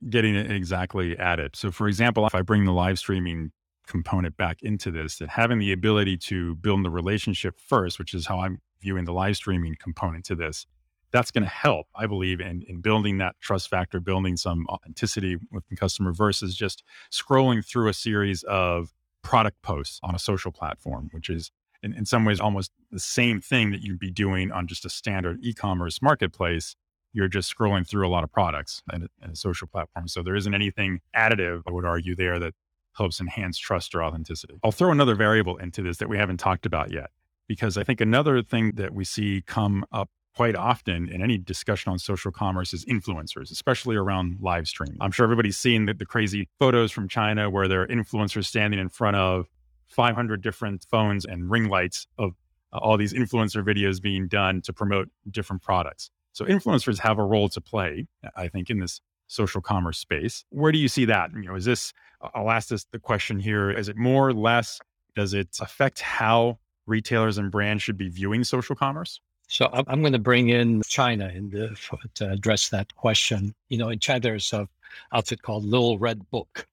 [0.10, 1.56] getting it exactly at it.
[1.56, 3.52] So for example if i bring the live streaming
[3.88, 8.28] component back into this that having the ability to build the relationship first, which is
[8.28, 10.65] how I'm viewing the live streaming component to this,
[11.12, 15.38] that's going to help, I believe, in, in building that trust factor, building some authenticity
[15.52, 20.52] with the customer versus just scrolling through a series of product posts on a social
[20.52, 21.52] platform, which is
[21.84, 24.89] in, in some ways almost the same thing that you'd be doing on just a
[24.89, 26.76] standard e-commerce marketplace.
[27.13, 30.08] You're just scrolling through a lot of products in a, a social platform.
[30.08, 32.56] So there isn't anything additive, I would argue, there that
[32.95, 34.60] helps enhance trust or authenticity.
[34.63, 37.12] I'll throw another variable into this that we haven't talked about yet,
[37.47, 41.91] because I think another thing that we see come up quite often in any discussion
[41.91, 44.97] on social commerce is influencers, especially around live streaming.
[44.99, 48.79] I'm sure everybody's seen the, the crazy photos from China where there are influencers standing
[48.79, 49.47] in front of
[49.89, 52.32] 500 different phones and ring lights of
[52.71, 56.10] uh, all these influencer videos being done to promote different products.
[56.32, 60.45] So influencers have a role to play, I think, in this social commerce space.
[60.49, 61.31] Where do you see that?
[61.33, 61.93] You know, is this?
[62.33, 64.79] I'll ask this the question here: Is it more or less?
[65.15, 69.19] Does it affect how retailers and brands should be viewing social commerce?
[69.47, 71.77] So I'm going to bring in China in the,
[72.15, 73.53] to address that question.
[73.69, 74.67] You know, in China, there's a
[75.12, 76.67] outfit called Little Red Book.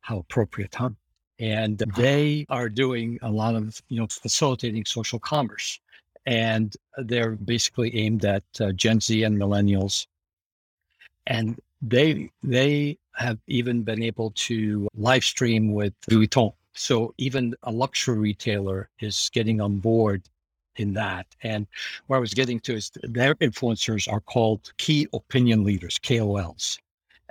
[0.00, 0.90] How appropriate, huh?
[1.38, 2.02] And uh-huh.
[2.02, 5.80] they are doing a lot of, you know, facilitating social commerce.
[6.26, 10.06] And they're basically aimed at uh, Gen Z and millennials.
[11.26, 16.52] And they they have even been able to live stream with Louis Vuitton.
[16.72, 20.22] So even a luxury retailer is getting on board
[20.76, 21.26] in that.
[21.42, 21.66] And
[22.06, 26.78] where I was getting to is their influencers are called key opinion leaders, KOLs.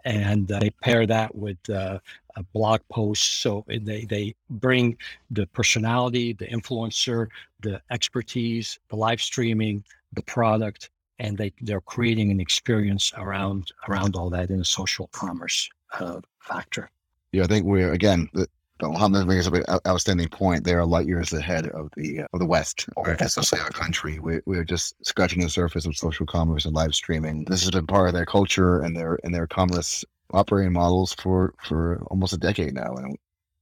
[0.05, 1.99] And uh, they pair that with uh,
[2.35, 3.41] a blog post.
[3.41, 4.97] So they, they bring
[5.31, 7.27] the personality, the influencer,
[7.62, 9.83] the expertise, the live streaming,
[10.13, 15.08] the product, and they, they're creating an experience around around all that in a social
[15.08, 16.89] commerce uh, factor.
[17.32, 18.47] Yeah, I think we're again the,
[18.79, 20.63] brings up an outstanding point.
[20.63, 24.19] They are light years ahead of the uh, of the West, or especially our country.
[24.19, 27.45] We we're just scratching the surface of social commerce and live streaming.
[27.45, 31.53] This has been part of their culture and their and their commerce operating models for
[31.62, 33.17] for almost a decade now, and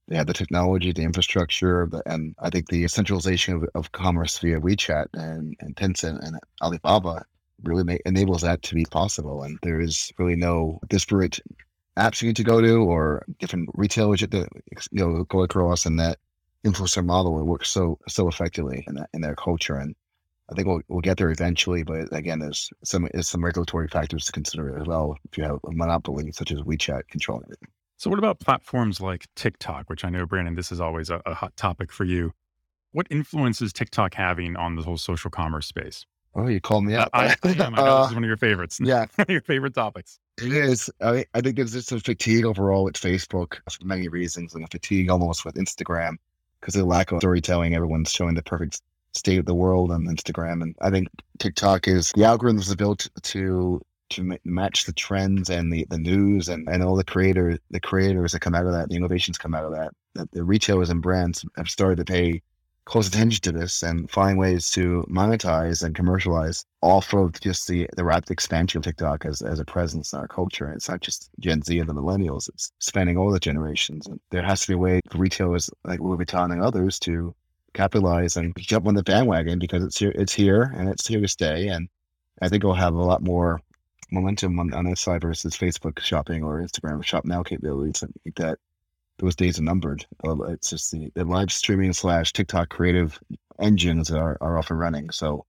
[0.07, 4.59] they have the technology, the infrastructure, and I think the centralization of, of commerce via
[4.59, 7.25] WeChat and, and Tencent and Alibaba
[7.63, 9.43] really make, enables that to be possible.
[9.43, 11.39] And there is really no disparate
[11.97, 14.47] apps you need to go to or different retailers to you
[14.91, 16.19] know go across and that
[16.63, 19.95] influencer model it works so so effectively in that in their culture and
[20.49, 24.25] I think we'll, we'll get there eventually, but again, there's some there's some regulatory factors
[24.25, 25.17] to consider as well.
[25.29, 27.67] If you have a monopoly such as WeChat controlling everything.
[27.97, 31.33] So, what about platforms like TikTok, which I know, Brandon, this is always a, a
[31.33, 32.31] hot topic for you?
[32.91, 36.05] What influence is TikTok having on the whole social commerce space?
[36.37, 37.09] Oh, you called me up.
[37.13, 37.73] I, I am.
[37.73, 38.79] I know uh, this is one of your favorites.
[38.83, 40.19] Yeah, your favorite topics.
[40.37, 40.89] It is.
[41.01, 44.67] I, I think there's just a fatigue overall with Facebook for many reasons, and a
[44.67, 46.17] fatigue almost with Instagram
[46.59, 47.73] because of the lack of storytelling.
[47.73, 48.81] Everyone's showing the perfect
[49.13, 51.07] state of the world on Instagram, and I think
[51.39, 56.47] TikTok is the algorithms are built to to match the trends and the, the news
[56.47, 59.55] and, and all the creators the creators that come out of that, the innovations come
[59.55, 59.91] out of that.
[60.13, 62.43] That the retailers and brands have started to pay
[62.87, 67.85] close attention to this and find ways to monetize and commercialize off of just the,
[67.97, 70.65] the rapid expansion of TikTok as, as a presence in our culture.
[70.65, 74.07] And it's not just Gen Z and the millennials, it's spanning all the generations.
[74.07, 77.35] And there has to be a way for retailers like Louis Vuitton and others to
[77.73, 81.27] capitalize and jump on the bandwagon because it's here, it's here and it's here to
[81.27, 81.67] stay.
[81.67, 81.89] And
[82.41, 83.59] I think we'll have a lot more
[84.11, 87.99] momentum on, on this side versus Facebook shopping or Instagram shop now capabilities.
[87.99, 88.59] Think that
[89.19, 90.05] those days are numbered.
[90.25, 93.19] Uh, it's just the, the live streaming slash TikTok creative
[93.59, 95.09] engines are, are off and running.
[95.09, 95.45] So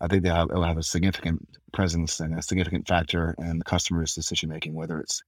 [0.00, 3.64] I think they have, will have a significant presence and a significant factor in the
[3.64, 5.22] customer's decision making, whether it's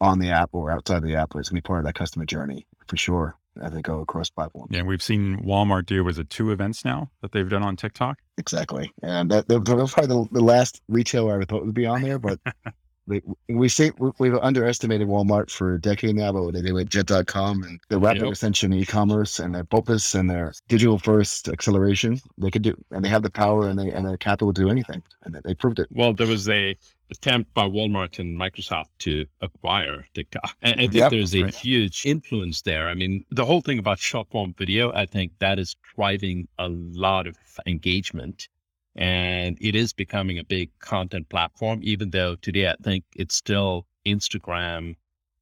[0.00, 1.30] on the app or outside the app.
[1.36, 4.30] It's going to be part of that customer journey for sure as they go across
[4.30, 4.70] platforms.
[4.72, 8.18] Yeah, we've seen Walmart do was it two events now that they've done on TikTok?
[8.38, 12.02] Exactly, and that, that was probably the, the last retailer I thought would be on
[12.02, 12.40] there, but
[13.06, 17.62] we we say we've underestimated Walmart for a decade now, but they did with Jet.com
[17.64, 18.32] and the rapid yep.
[18.32, 22.20] ascension in e-commerce and their focus and their digital first acceleration.
[22.38, 24.70] They could do, and they have the power and they and the capital to do
[24.70, 25.88] anything, and they proved it.
[25.90, 26.76] Well, there was a
[27.10, 30.56] attempt by Walmart and Microsoft to acquire TikTok.
[30.62, 31.54] And I think yep, there's a right.
[31.54, 32.88] huge influence there.
[32.88, 36.68] I mean, the whole thing about short form video, I think that is driving a
[36.68, 37.36] lot of
[37.66, 38.48] engagement
[38.96, 43.86] and it is becoming a big content platform, even though today I think it's still
[44.06, 44.96] Instagram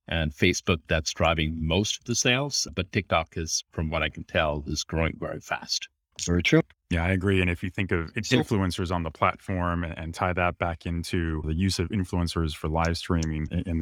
[0.09, 2.67] and Facebook that's driving most of the sales.
[2.75, 5.89] But TikTok is, from what I can tell, is growing very fast.
[6.25, 6.63] Very true.
[6.91, 7.41] Yeah, I agree.
[7.41, 11.41] And if you think of influencers on the platform and, and tie that back into
[11.47, 13.79] the use of influencers for live streaming in,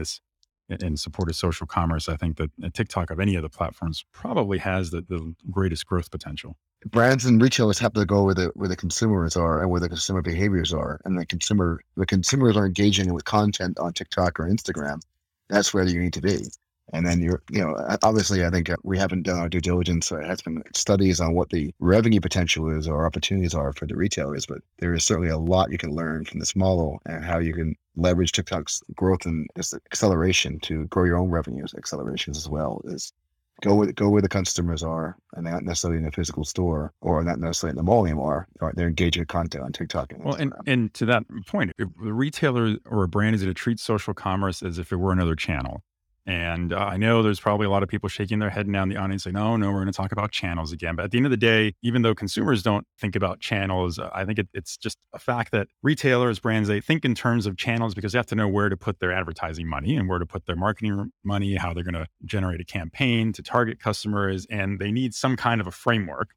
[0.68, 4.04] in support of social commerce, I think that uh, TikTok of any of the platforms
[4.12, 8.52] probably has the, the greatest growth potential brands and retailers have to go where the
[8.54, 12.56] where the consumers are and where the consumer behaviors are, and the consumer the consumers
[12.56, 15.00] are engaging with content on TikTok or Instagram.
[15.48, 16.46] That's where you need to be.
[16.90, 19.60] And then you're, you know, uh, obviously, I think uh, we haven't done our due
[19.60, 20.08] diligence.
[20.08, 23.94] There has been studies on what the revenue potential is or opportunities are for the
[23.94, 27.38] retailers, but there is certainly a lot you can learn from this model and how
[27.38, 32.80] you can leverage TikTok's growth and acceleration to grow your own revenues accelerations as well.
[32.84, 33.12] Is
[33.60, 36.92] go with go where the customers are, and they're not necessarily in a physical store
[37.00, 38.46] or not necessarily in the mall anymore.
[38.60, 40.12] Or they're engaging with content on TikTok.
[40.12, 43.54] And well, and, and to that point, if the retailer or a brand is going
[43.54, 45.82] to treat social commerce as if it were another channel,
[46.28, 48.90] And uh, I know there's probably a lot of people shaking their head now in
[48.90, 50.94] the audience saying, no, no, we're going to talk about channels again.
[50.94, 54.10] But at the end of the day, even though consumers don't think about channels, uh,
[54.12, 57.56] I think it, it's just a fact that retailers, brands, they think in terms of
[57.56, 60.26] channels because they have to know where to put their advertising money and where to
[60.26, 64.46] put their marketing money, how they're going to generate a campaign to target customers.
[64.50, 66.34] And they need some kind of a framework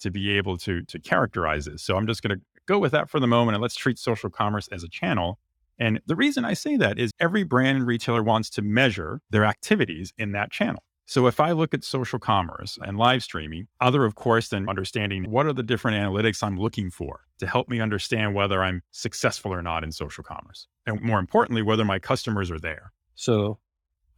[0.00, 1.82] to be able to, to characterize this.
[1.82, 4.28] So I'm just going to go with that for the moment and let's treat social
[4.28, 5.38] commerce as a channel
[5.80, 9.44] and the reason I say that is every brand and retailer wants to measure their
[9.44, 10.84] activities in that channel.
[11.06, 15.28] So if I look at social commerce and live streaming, other of course than understanding
[15.28, 19.52] what are the different analytics I'm looking for to help me understand whether I'm successful
[19.52, 20.68] or not in social commerce.
[20.86, 22.92] And more importantly, whether my customers are there.
[23.16, 23.58] So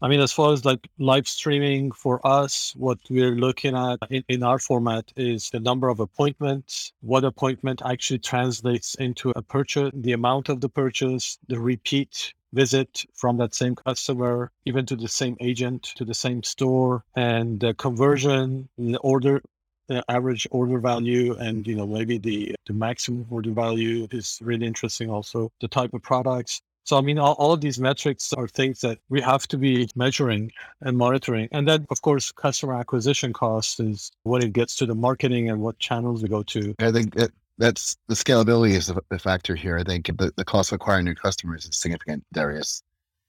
[0.03, 4.25] I mean, as far as like live streaming for us, what we're looking at in,
[4.29, 9.93] in, our format is the number of appointments, what appointment actually translates into a purchase,
[9.95, 15.07] the amount of the purchase, the repeat visit from that same customer, even to the
[15.07, 19.41] same agent, to the same store, and the conversion, the order,
[19.87, 24.67] the average order value, and you know maybe the the maximum order value is really
[24.67, 25.11] interesting.
[25.11, 28.81] Also, the type of products so, I mean, all, all, of these metrics are things
[28.81, 31.49] that we have to be measuring and monitoring.
[31.53, 35.61] And then, of course, customer acquisition cost is when it gets to the marketing and
[35.61, 36.75] what channels we go to.
[36.81, 39.79] I think that that's the scalability is the factor here.
[39.79, 42.83] I think the, the cost of acquiring new customers is significant, Darius.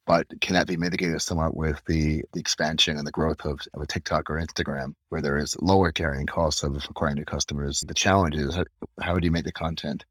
[0.06, 3.82] But can that be mitigated somewhat with the, the expansion and the growth of, of
[3.82, 7.82] a TikTok or Instagram, where there is lower carrying costs of acquiring new customers?
[7.88, 8.66] The challenge is how,
[9.00, 10.04] how do you make the content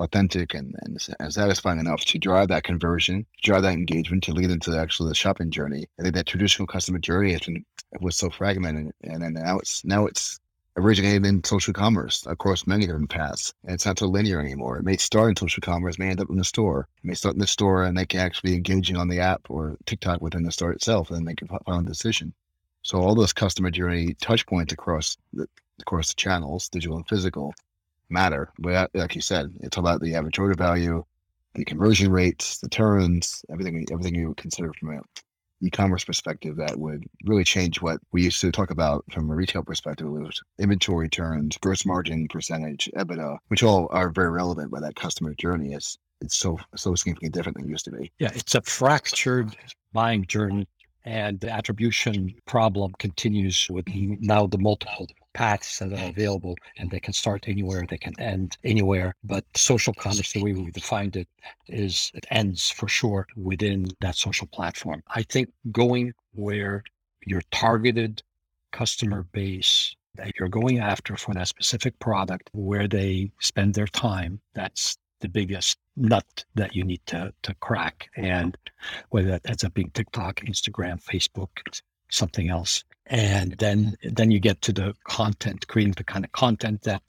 [0.00, 4.50] authentic and, and, and satisfying enough to drive that conversion, drive that engagement to lead
[4.50, 5.86] into the actual the shopping journey.
[5.98, 7.64] I think that traditional customer journey has been
[8.00, 10.40] was so fragmented, and then now it's now it's
[10.76, 13.52] originated in social commerce across many different paths.
[13.64, 14.78] And it's not so linear anymore.
[14.78, 16.88] It may start in social commerce, may end up in the store.
[17.02, 19.76] It may start in the store and they can actually engaging on the app or
[19.86, 22.32] TikTok within the store itself, and then make a final decision.
[22.82, 25.46] So all those customer journey touch points across the
[25.80, 27.54] across the channels, digital and physical,
[28.10, 28.52] matter.
[28.58, 31.04] But uh, like you said, it's about the average order value,
[31.54, 35.02] the conversion rates, the turns, everything everything you would consider from an
[35.62, 39.62] e-commerce perspective that would really change what we used to talk about from a retail
[39.62, 44.96] perspective, was inventory turns, gross margin percentage, EBITDA, which all are very relevant, but that
[44.96, 48.12] customer journey is it's so so significantly different than it used to be.
[48.18, 49.56] Yeah, it's a fractured
[49.92, 50.68] buying journey
[51.04, 57.00] and the attribution problem continues with now the multiple paths that are available and they
[57.00, 59.14] can start anywhere, they can end anywhere.
[59.24, 61.28] But social commerce, the way we defined it,
[61.68, 65.02] is it ends for sure within that social platform.
[65.08, 66.82] I think going where
[67.26, 68.22] your targeted
[68.72, 74.40] customer base that you're going after for that specific product, where they spend their time,
[74.54, 78.08] that's the biggest nut that you need to to crack.
[78.16, 78.56] And
[79.10, 81.48] whether that's a big TikTok, Instagram, Facebook,
[82.10, 82.84] something else.
[83.10, 87.02] And then then you get to the content, creating the kind of content that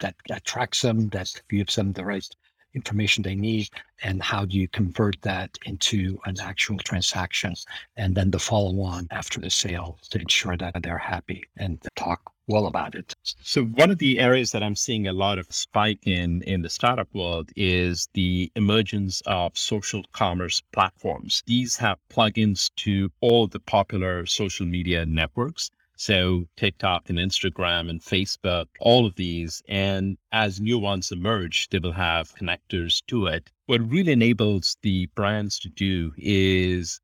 [0.00, 2.26] that attracts them, that gives them the right
[2.74, 3.68] information they need,
[4.02, 7.54] and how do you convert that into an actual transaction,
[7.96, 12.32] and then the follow on after the sale to ensure that they're happy and talk
[12.48, 13.14] well about it.
[13.42, 16.70] So one of the areas that I'm seeing a lot of spike in in the
[16.70, 21.42] startup world is the emergence of social commerce platforms.
[21.46, 25.70] These have plugins to all the popular social media networks.
[26.00, 29.64] So TikTok and Instagram and Facebook, all of these.
[29.68, 33.50] And as new ones emerge, they will have connectors to it.
[33.66, 37.00] What really enables the brands to do is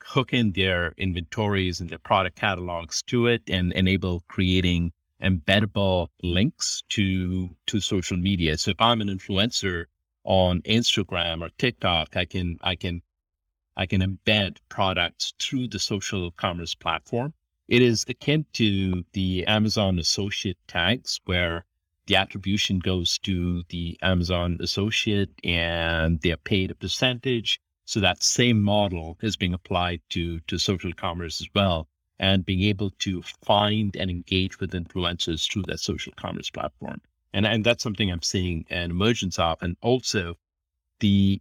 [0.00, 6.84] hook in their inventories and their product catalogs to it and enable creating embeddable links
[6.90, 8.56] to to social media.
[8.58, 9.86] So if I'm an influencer
[10.22, 13.02] on Instagram or TikTok, I can I can
[13.76, 17.34] I can embed products through the social commerce platform.
[17.68, 21.64] It is akin to the Amazon associate tags where
[22.06, 28.62] the attribution goes to the Amazon associate and they're paid a percentage so that same
[28.62, 31.88] model is being applied to, to social commerce as well,
[32.18, 37.00] and being able to find and engage with influencers through that social commerce platform.
[37.32, 39.60] And, and that's something I'm seeing an emergence of.
[39.62, 40.36] And also
[41.00, 41.40] the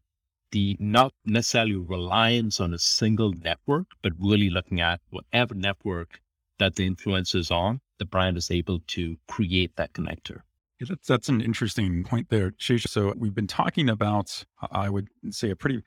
[0.51, 6.21] the not necessarily reliance on a single network, but really looking at whatever network
[6.59, 10.41] that the influencer is on, the brand is able to create that connector.
[10.79, 12.87] Yeah, that's that's an interesting point there, Shisha.
[12.87, 15.83] So we've been talking about, I would say, a pretty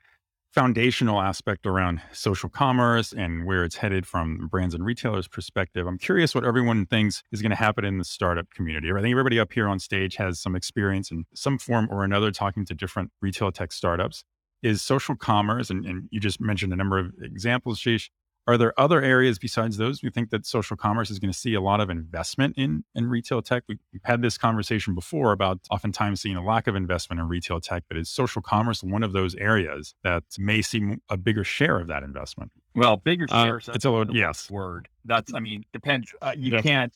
[0.53, 5.97] foundational aspect around social commerce and where it's headed from brands and retailers perspective i'm
[5.97, 9.39] curious what everyone thinks is going to happen in the startup community i think everybody
[9.39, 13.11] up here on stage has some experience in some form or another talking to different
[13.21, 14.23] retail tech startups
[14.61, 18.11] is social commerce and, and you just mentioned a number of examples Shish,
[18.47, 21.53] Are there other areas besides those we think that social commerce is going to see
[21.53, 23.63] a lot of investment in in retail tech?
[23.67, 27.83] We've had this conversation before about oftentimes seeing a lack of investment in retail tech,
[27.87, 31.87] but is social commerce one of those areas that may see a bigger share of
[31.87, 32.51] that investment?
[32.75, 33.57] Well, bigger Uh, share.
[33.75, 34.49] it's a little yes.
[34.49, 34.87] word.
[35.05, 36.13] That's I mean depends.
[36.21, 36.61] Uh, you Yeah.
[36.61, 36.93] can't.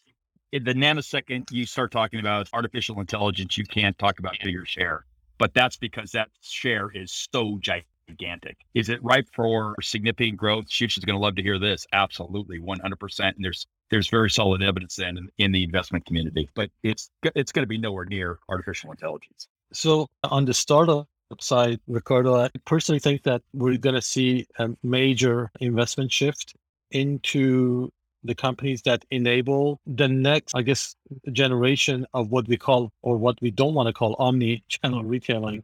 [0.51, 5.05] In the nanosecond you start talking about artificial intelligence, you can't talk about bigger share.
[5.38, 8.58] But that's because that share is so gigantic.
[8.74, 10.66] Is it ripe for significant growth?
[10.70, 11.88] Shish is going to love to hear this.
[11.94, 13.36] Absolutely, one hundred percent.
[13.36, 16.50] And there's there's very solid evidence then in, in the investment community.
[16.54, 19.48] But it's it's going to be nowhere near artificial intelligence.
[19.74, 21.08] So on the startup
[21.40, 26.56] side, Ricardo, I personally think that we're going to see a major investment shift
[26.92, 27.92] into
[28.24, 30.95] the companies that enable the next, I guess,
[31.32, 35.63] generation of what we call or what we don't want to call omni-channel retailing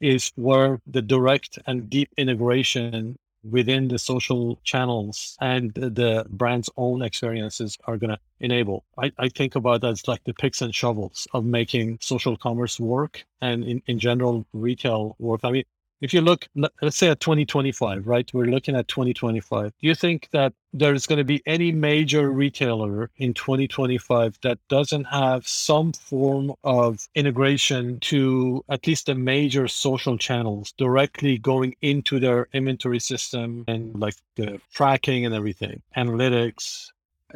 [0.00, 6.70] is where the direct and deep integration within the social channels and the- the brand's
[6.76, 8.84] own experiences are going to enable.
[8.98, 12.78] I, I think about that as like the picks and shovels of making social commerce
[12.80, 15.40] work and in, in general retail work.
[15.44, 15.64] I mean,
[16.00, 18.32] if you look, let- let's say at 2025, right?
[18.32, 19.72] We're looking at 2025.
[19.80, 25.04] Do you think that there's going to be any major retailer in 2025 that doesn't
[25.04, 32.20] have some form of integration to at least the major social channels directly going into
[32.20, 36.88] their inventory system and like the tracking and everything, analytics?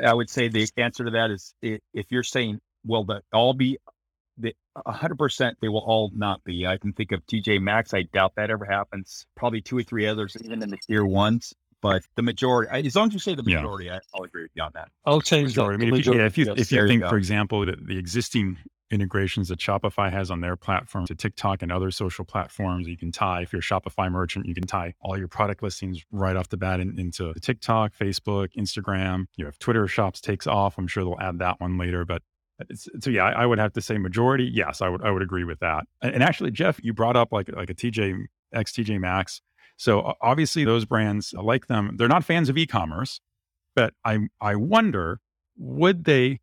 [0.03, 3.79] I would say the answer to that is if you're saying, will that all be
[4.75, 6.67] the hundred percent they will all not be.
[6.67, 7.95] I can think of TJ Maxx.
[7.95, 9.27] I doubt that ever happens.
[9.37, 11.55] Probably two or three others, even in the tier ones.
[11.81, 14.63] But the majority, as long as you say the majority, I, I'll agree with you
[14.63, 14.89] on that.
[15.05, 15.63] I'll change that.
[15.63, 15.75] Sure.
[15.75, 17.17] I mean, to if you, yeah, if you, majority, if you there you think, for
[17.17, 18.57] example, that the existing
[18.93, 23.11] integrations that Shopify has on their platform to TikTok and other social platforms, you can
[23.11, 26.51] tie, if you're a Shopify merchant, you can tie all your product listings right off
[26.51, 29.25] the bat in, into TikTok, Facebook, Instagram.
[29.37, 30.79] You have Twitter shops takes off.
[30.79, 32.05] I'm sure they'll add that one later.
[32.05, 32.32] But it's,
[33.01, 34.45] so yeah, I, would have to say majority.
[34.45, 35.87] Yes, I would I would agree with that.
[36.01, 39.41] And, and actually, Jeff, you brought up like like a TJ X TJ Maxx.
[39.77, 41.97] So obviously, those brands I like them.
[41.97, 43.21] They're not fans of e-commerce,
[43.75, 45.21] but I I wonder
[45.57, 46.41] would they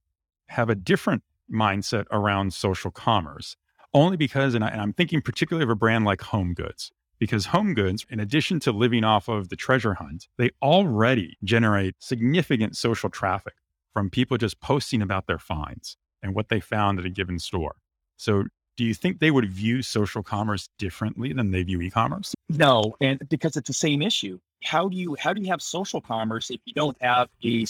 [0.47, 3.55] have a different mindset around social commerce?
[3.93, 8.05] Only because, and, I, and I'm thinking particularly of a brand like HomeGoods, because HomeGoods,
[8.11, 13.53] in addition to living off of the treasure hunt, they already generate significant social traffic
[13.93, 17.75] from people just posting about their finds and what they found at a given store.
[18.17, 18.45] So,
[18.77, 22.33] do you think they would view social commerce differently than they view e-commerce?
[22.47, 24.39] No, and because it's the same issue.
[24.63, 27.65] How do you how do you have social commerce if you don't have a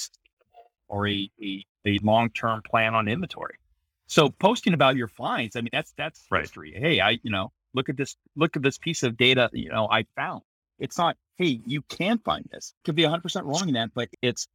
[0.88, 3.56] or a a, a long term plan on inventory?
[4.08, 6.42] So posting about your finds, I mean that's that's Right.
[6.42, 6.74] history.
[6.78, 9.88] Hey, I you know look at this look at this piece of data you know
[9.90, 10.42] I found.
[10.78, 12.74] It's not hey you can find this.
[12.86, 14.48] Could be 100 percent wrong in that, but it's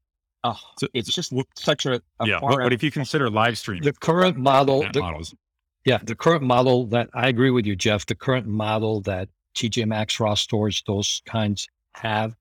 [0.45, 2.39] uh, So- it's just such a, a yeah.
[2.39, 5.35] far But, but if you consider live streaming The current model, the, models,
[5.85, 8.07] yeah, the current model that I agree with you, Jeff.
[8.07, 12.37] The current model that TJ Maxx, Ross Stores, those kinds have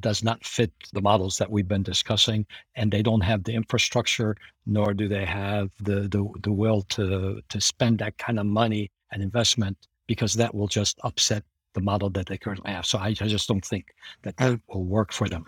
[0.00, 4.36] does not fit the models that we've been discussing, and they don't have the infrastructure,
[4.66, 8.90] nor do they have the the, the will to to spend that kind of money
[9.12, 9.76] and investment
[10.06, 12.86] because that will just upset the model that they currently have.
[12.86, 15.46] So I, I just don't think that that will work for them.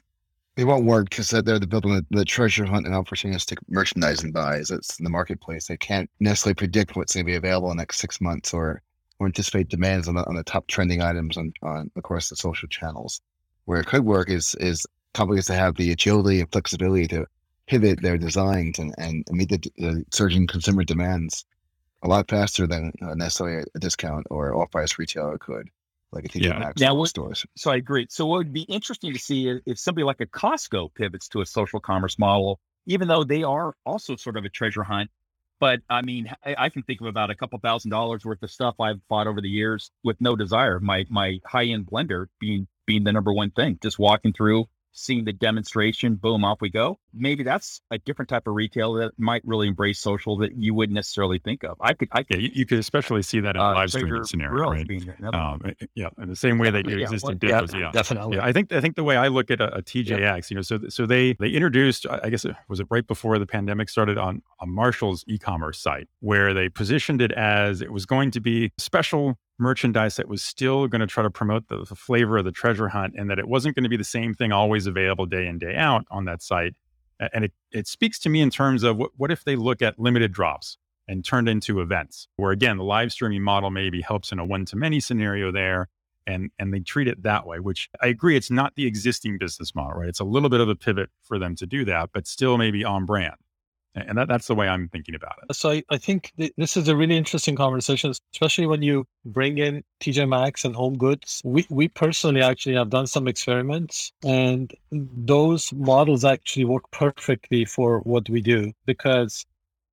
[0.57, 4.71] It won't work because they're the building the, the treasure hunt and opportunistic merchandising buys.
[4.71, 5.67] It's in the marketplace.
[5.67, 8.81] They can't necessarily predict what's going to be available in the next six months or,
[9.19, 12.69] or anticipate demands on the, on the top trending items on, on across the social
[12.69, 13.21] channels.
[13.67, 17.27] Where it could work is is companies that have the agility and flexibility to
[17.67, 21.45] pivot their designs and, and meet the, the surging consumer demands
[22.03, 25.69] a lot faster than uh, necessarily a discount or off price retailer could,
[26.17, 26.59] like a TJ Yeah.
[26.59, 27.47] Maxx Now, what- stores.
[27.57, 28.07] So I agree.
[28.11, 31.41] So what would be interesting to see is if somebody like a Costco pivots to
[31.41, 35.11] a social commerce model, even though they are also sort of a treasure hunt.
[35.59, 38.51] But I mean, I, I can think of about a couple thousand dollars worth of
[38.51, 40.81] stuff I've bought over the years with no desire.
[40.81, 43.79] My my high end blender being being the number one thing.
[43.83, 44.67] Just walking through,
[44.97, 46.99] seeing the demonstration, boom, off we go.
[47.13, 50.95] Maybe that's a different type of retail that might really embrace social that you wouldn't
[50.95, 51.77] necessarily think of.
[51.81, 52.43] I could, I yeah, could.
[52.43, 54.89] you, you could especially see that in a uh, live Traeger streaming scenario, right?
[54.89, 57.75] being another Um, eh, yeah, in the same way they do Yeah, existing Yeah, demos.
[57.75, 58.37] Yeah, definitely.
[58.37, 60.63] Yeah, I think I think the way I look at a, a TJX, you know,
[60.63, 63.89] so so they they introduced, I I guess it was it right before the pandemic
[63.89, 68.41] started on a Marshall's e-commerce site where they positioned it as it was going to
[68.41, 72.45] be special merchandise that was still going to try to promote the, the flavor of
[72.45, 75.27] the treasure hunt and that it wasn't going to be the same thing always available
[75.27, 76.75] day in day out on that site.
[77.33, 79.99] And it it speaks to me in terms of what what if they look at
[79.99, 80.77] limited drops
[81.09, 84.65] and turned into events where again the live streaming model maybe helps in a one
[84.67, 85.89] to many scenario there
[86.27, 89.75] and and they treat it that way which i agree it's not the existing business
[89.75, 92.27] model right it's a little bit of a pivot for them to do that but
[92.27, 93.37] still maybe on brand
[93.97, 95.55] and that, that's the way i'm thinking about it.
[95.55, 99.59] So i, I think th- this is a really interesting conversation especially when you bring
[99.59, 101.41] in tj maxx and home goods.
[101.45, 108.01] We, we personally actually have done some experiments and those models actually work perfectly for
[108.01, 109.47] what we do because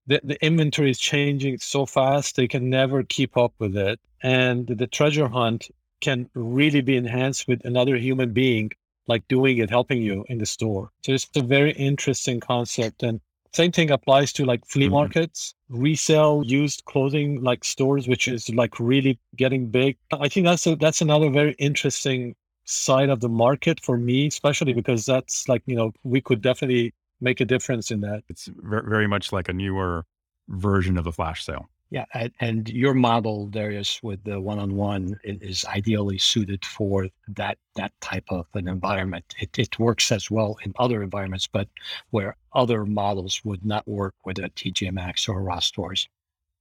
[0.08, 4.00] the, the inventory is changing so fast they can never keep up with it.
[4.22, 5.70] And the treasure hunt
[6.02, 8.72] can really be enhanced with another human being
[9.08, 10.90] like doing it helping you in the store.
[11.06, 13.20] So it's a very interesting concept and
[13.54, 14.94] same thing applies to like flea mm-hmm.
[14.94, 20.66] markets resell used clothing like stores which is like really getting big i think that's
[20.68, 22.36] a, that's another very interesting
[22.66, 26.94] side of the market for me especially because that's like you know we could definitely
[27.24, 28.24] make a difference in that.
[28.30, 30.06] It's very much like a newer
[30.50, 31.70] version of the flash sale.
[31.94, 32.06] Yeah,
[32.40, 38.48] and your model, Darius, with the one-on-one is ideally suited for that that type of
[38.56, 39.36] an environment.
[39.40, 41.68] It, it works as well in other environments, but
[42.10, 46.10] where other models would not work with a TJ Maxx or Ross stores,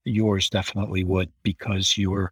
[0.05, 2.31] yours definitely would because you're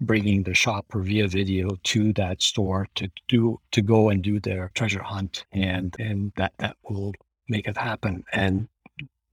[0.00, 4.70] bringing the shopper via video to that store to do to go and do their
[4.74, 7.12] treasure hunt, and and that that will
[7.50, 8.24] make it happen.
[8.32, 8.68] And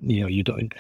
[0.02, 0.74] you know, you don't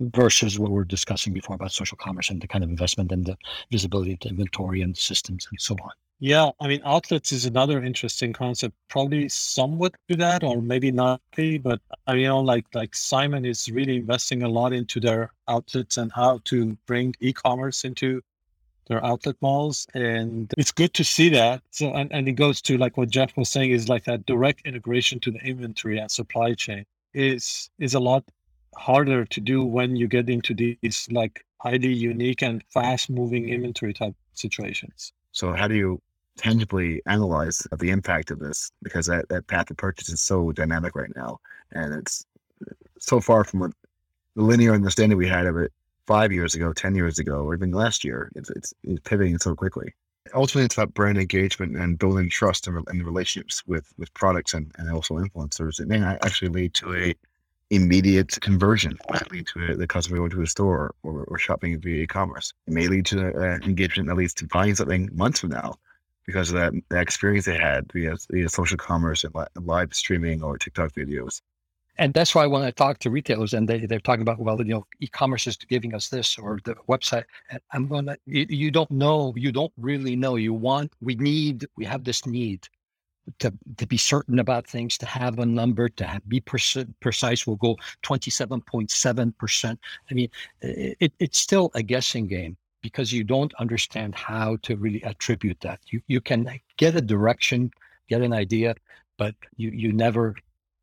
[0.00, 3.26] versus what we are discussing before about social commerce and the kind of investment and
[3.26, 3.36] the
[3.70, 5.90] visibility of the inventory and systems and so on.
[6.20, 8.74] Yeah, I mean, outlets is another interesting concept.
[8.88, 11.20] Probably somewhat to that, or maybe not.
[11.36, 15.96] But I you know, like like Simon is really investing a lot into their outlets
[15.96, 18.20] and how to bring e-commerce into
[18.88, 21.62] their outlet malls, and it's good to see that.
[21.70, 24.62] So, and, and it goes to like what Jeff was saying is like that direct
[24.66, 26.84] integration to the inventory and supply chain
[27.14, 28.24] is is a lot
[28.78, 33.92] harder to do when you get into these like highly unique and fast moving inventory
[33.92, 35.12] type situations.
[35.32, 36.00] So how do you
[36.36, 38.70] tangibly analyze the impact of this?
[38.82, 41.40] Because that, that path of purchase is so dynamic right now.
[41.72, 42.24] And it's
[42.98, 43.72] so far from what
[44.36, 45.72] the linear understanding we had of it
[46.06, 48.30] five years ago, 10 years ago, or even last year.
[48.36, 49.92] It's, it's, it's pivoting so quickly.
[50.34, 54.70] Ultimately, it's about brand engagement and building trust and, and relationships with, with products and,
[54.78, 55.80] and also influencers.
[55.80, 57.14] It may actually lead to a
[57.70, 58.98] immediate conversion.
[59.10, 62.52] Might lead to a, the customer going to a store or, or shopping via e-commerce.
[62.66, 65.74] It may lead to uh, engagement that leads to buying something months from now
[66.26, 70.42] because of that, that experience they had via, via social commerce and li- live streaming
[70.42, 71.40] or TikTok videos
[71.98, 74.72] and that's why when I talk to retailers and they, they're talking about, well, you
[74.72, 77.24] know, e-commerce is giving us this or the website,
[77.72, 80.36] I'm going to, you, you don't know, you don't really know.
[80.36, 82.68] You want, we need, we have this need
[83.38, 87.46] to, to be certain about things, to have a number, to have, be precise.
[87.46, 89.78] We'll go 27.7%.
[90.10, 90.28] I mean,
[90.60, 95.80] it, it's still a guessing game because you don't understand how to really attribute that.
[95.86, 97.70] You, you can get a direction,
[98.08, 98.74] get an idea,
[99.16, 100.34] but you, you never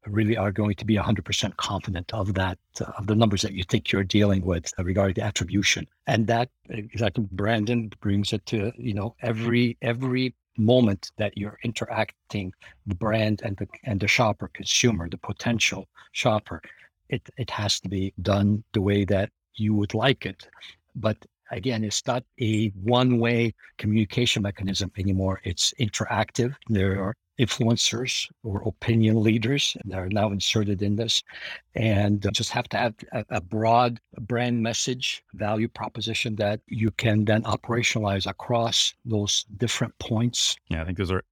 [0.07, 3.63] really are going to be 100% confident of that, uh, of the numbers that you
[3.63, 5.87] think you're dealing with uh, regarding the attribution.
[6.07, 12.53] And that, exactly, Brandon brings it to, you know, every, every moment that you're interacting
[12.85, 16.61] the brand and the, and the shopper consumer, the potential shopper,
[17.09, 20.47] it, it has to be done the way that you would like it.
[20.95, 21.17] But
[21.51, 25.41] again, it's not a one way communication mechanism anymore.
[25.43, 26.55] It's interactive.
[26.69, 31.23] There are influencers or opinion leaders that are now inserted in this.
[31.75, 36.91] And uh, just have to have a, a, broad brand message value proposition that you
[36.91, 40.55] can then operationalize across those different points.
[40.69, 41.23] Yeah i think those are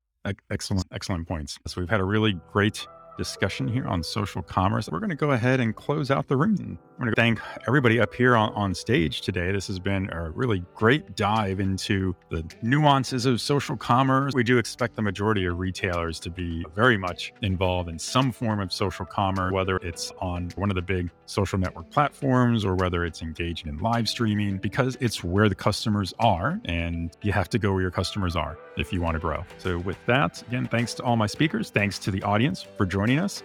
[0.50, 1.60] excellent excellent points.
[1.68, 2.86] So we've had a really great
[3.18, 4.90] discussion here on social commerce.
[4.90, 6.78] We're going to go ahead and close out the room.
[7.00, 9.52] I want to thank everybody up here on, on stage today.
[9.52, 14.34] This has been a really great dive into the nuances of social commerce.
[14.34, 18.60] We do expect the majority of retailers to be very much involved in some form
[18.60, 23.06] of social commerce, whether it's on one of the big social network platforms or whether
[23.06, 27.60] it's engaging in live streaming, because it's where the customers are and you have to
[27.60, 29.44] go where your customers are if you want to grow.
[29.58, 31.70] So, with that, again, thanks to all my speakers.
[31.70, 33.44] Thanks to the audience for joining us.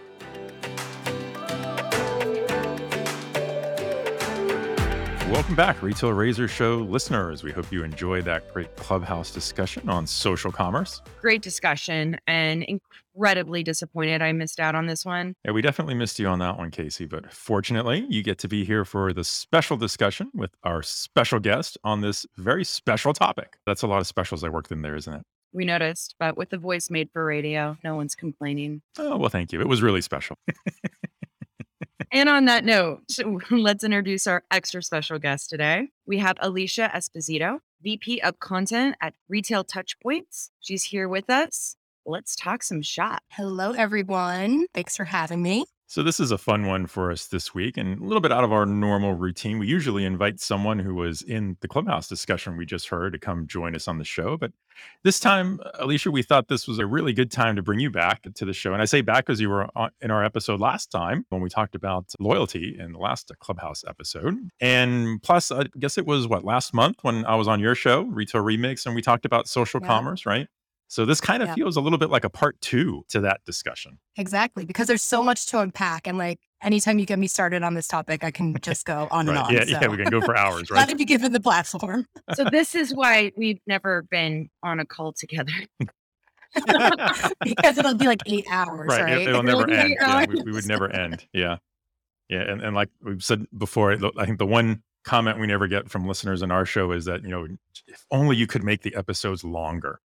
[5.29, 7.43] Welcome back, Retail Razor Show listeners.
[7.43, 11.03] We hope you enjoyed that great clubhouse discussion on social commerce.
[11.21, 15.35] Great discussion and incredibly disappointed I missed out on this one.
[15.45, 17.05] Yeah, we definitely missed you on that one, Casey.
[17.05, 21.77] But fortunately, you get to be here for the special discussion with our special guest
[21.83, 23.57] on this very special topic.
[23.67, 25.21] That's a lot of specials I worked in there, isn't it?
[25.51, 28.81] We noticed, but with the voice made for radio, no one's complaining.
[28.97, 29.61] Oh, well, thank you.
[29.61, 30.37] It was really special.
[32.11, 33.01] and on that note,
[33.51, 35.89] let's introduce our extra special guest today.
[36.05, 37.59] We have Alicia Esposito.
[37.81, 40.49] VP of Content at Retail Touchpoints.
[40.59, 41.77] She's here with us.
[42.05, 43.23] Let's talk some shop.
[43.29, 44.65] Hello, everyone.
[44.73, 45.65] Thanks for having me.
[45.91, 48.43] So, this is a fun one for us this week and a little bit out
[48.43, 49.57] of our normal routine.
[49.57, 53.47] We usually invite someone who was in the clubhouse discussion we just heard to come
[53.47, 54.37] join us on the show.
[54.37, 54.51] But
[55.03, 57.89] this time, uh, Alicia, we thought this was a really good time to bring you
[57.89, 58.71] back to the show.
[58.71, 61.49] And I say back because you were on, in our episode last time when we
[61.49, 64.37] talked about loyalty in the last uh, clubhouse episode.
[64.61, 68.03] And plus, I guess it was what last month when I was on your show,
[68.03, 69.87] Retail Remix, and we talked about social Yeah.
[69.87, 70.49] commerce, right?
[70.89, 71.53] So, this kind of Yeah.
[71.53, 73.99] feels a little bit like a part two to that discussion.
[74.17, 76.07] Exactly, because there's so much to unpack.
[76.07, 79.29] And like anytime you get me started on this topic, I can just go on
[79.29, 79.53] and on.
[79.53, 79.69] Yeah, so.
[79.69, 80.67] yeah, we can go for hours, Right?
[80.69, 80.89] Glad right?
[80.89, 82.07] to be given the platform.
[82.33, 85.53] So, this is why we've never been on a call together.
[87.43, 89.03] because it'll be like eight hours, right.
[89.03, 89.13] right?
[89.13, 89.95] It, will It'll never be end.
[89.99, 91.25] Yeah, we, we would never end.
[91.31, 91.57] Yeah.
[92.27, 92.41] Yeah.
[92.41, 96.07] And, and like we've said before, I think the one comment we never get from
[96.07, 97.47] listeners in our show is that, you know,
[97.87, 99.99] if only you could make the episodes longer.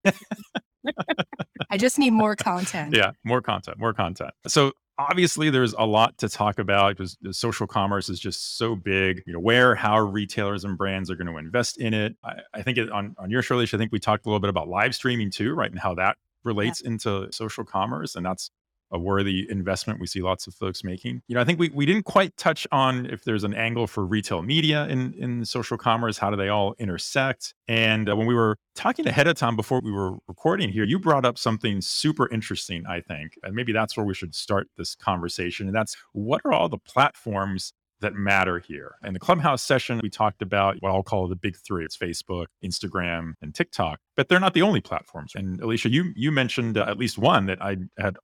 [1.71, 2.95] I just need more content.
[2.95, 3.13] yeah.
[3.25, 4.31] More content, more content.
[4.47, 9.23] So obviously there's a lot to talk about because social commerce is just so big.
[9.27, 12.17] You know, where, how retailers and brands are going to invest in it.
[12.25, 14.41] I, I think it, on, on your show, Alicia, I think we talked a little
[14.41, 15.71] bit about live streaming too, right?
[15.71, 18.15] And how that relates into social commerce.
[18.15, 18.51] And that's
[18.95, 21.21] a worthy investment we see lots of folks making.
[21.29, 24.07] You know, I think we, we didn't quite touch on if there's an angle for
[24.07, 27.55] retail media in, in social commerce, how do they all intersect?
[27.69, 30.99] And uh, when we were talking ahead of time before we were recording here, you
[30.99, 33.39] brought up something super interesting, I think.
[33.43, 35.67] And maybe that's where we should start this conversation.
[35.67, 38.97] And that's what are all the platforms that matter here.
[39.03, 41.85] In the Clubhouse session, we talked about what I'll call the big three.
[41.85, 45.33] It's Facebook, Instagram, and TikTok, but they're not the only platforms.
[45.35, 48.17] And Alicia, you you mentioned uh, at least one that I had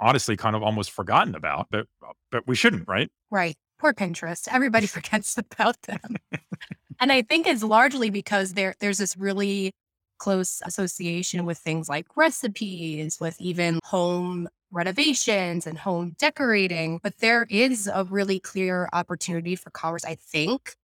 [0.00, 3.10] honestly kind of almost forgotten about, but uh, but we shouldn't, right?
[3.30, 3.56] Right.
[3.78, 4.48] Poor Pinterest.
[4.50, 6.16] Everybody forgets about them.
[7.00, 9.72] and I think it's largely because there there's this really
[10.18, 17.00] close association with things like recipes, with even home renovations and home decorating.
[17.02, 20.74] But there is a really clear opportunity for commerce, I think.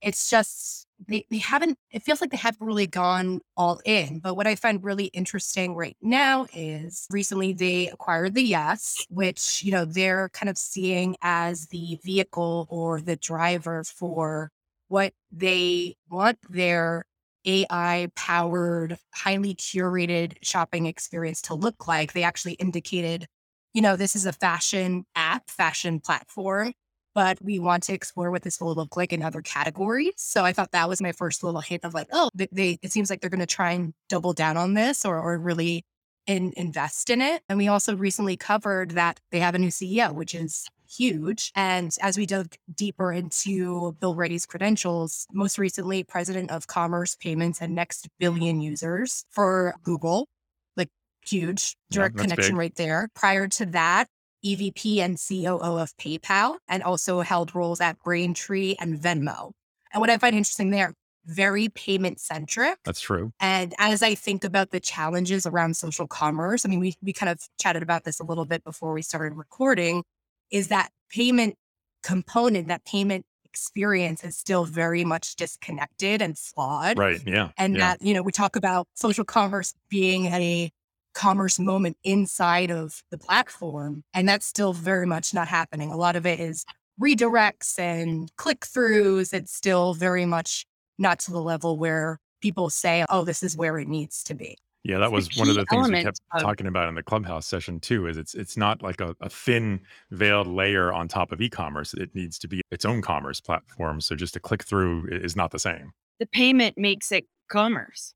[0.00, 4.20] It's just they, they haven't it feels like they haven't really gone all in.
[4.20, 9.62] But what I find really interesting right now is recently they acquired the Yes, which,
[9.64, 14.50] you know, they're kind of seeing as the vehicle or the driver for
[14.88, 17.04] what they want their
[17.46, 22.12] AI powered, highly curated shopping experience to look like.
[22.12, 23.26] They actually indicated,
[23.74, 26.74] you know, this is a fashion app, fashion platform,
[27.14, 30.14] but we want to explore what this will look like in other categories.
[30.16, 32.92] So I thought that was my first little hint of like, oh, they, they it
[32.92, 35.84] seems like they're going to try and double down on this or, or really
[36.26, 37.42] in, invest in it.
[37.48, 41.52] And we also recently covered that they have a new CEO, which is huge.
[41.54, 47.60] And as we dug deeper into Bill Ready's credentials, most recently president of commerce, payments,
[47.60, 50.28] and next billion users for Google,
[50.76, 50.90] like
[51.24, 52.58] huge direct that's connection big.
[52.58, 53.08] right there.
[53.14, 54.06] Prior to that,
[54.44, 59.52] EVP and COO of PayPal, and also held roles at Braintree and Venmo.
[59.92, 62.78] And what I find interesting there, very payment centric.
[62.84, 63.32] That's true.
[63.38, 67.30] And as I think about the challenges around social commerce, I mean, we, we kind
[67.30, 70.02] of chatted about this a little bit before we started recording,
[70.50, 71.54] is that payment
[72.02, 76.98] component, that payment experience is still very much disconnected and flawed.
[76.98, 77.20] Right.
[77.26, 77.50] Yeah.
[77.58, 77.80] And yeah.
[77.80, 80.72] that, you know, we talk about social commerce being a
[81.14, 84.02] commerce moment inside of the platform.
[84.14, 85.90] And that's still very much not happening.
[85.90, 86.64] A lot of it is
[87.00, 89.32] redirects and click throughs.
[89.32, 90.66] It's still very much
[90.98, 94.56] not to the level where people say, oh, this is where it needs to be.
[94.84, 97.46] Yeah, that was one of the things we kept of- talking about in the clubhouse
[97.46, 98.08] session too.
[98.08, 101.94] Is it's it's not like a, a thin veiled layer on top of e-commerce.
[101.94, 104.00] It needs to be its own commerce platform.
[104.00, 105.92] So just a click through is not the same.
[106.18, 108.12] The payment makes it commerce.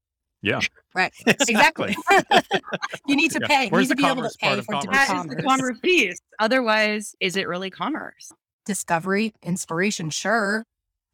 [0.47, 0.61] Yeah,
[0.95, 1.13] Right.
[1.27, 1.97] Exactly.
[3.07, 3.47] you need to Yeah.
[3.49, 3.65] pay.
[3.71, 5.09] You need to be able to pay for it to commerce?
[5.09, 6.19] That is the commerce piece.
[6.39, 8.31] Otherwise, is it really commerce?
[8.65, 10.65] Discovery, inspiration, sure.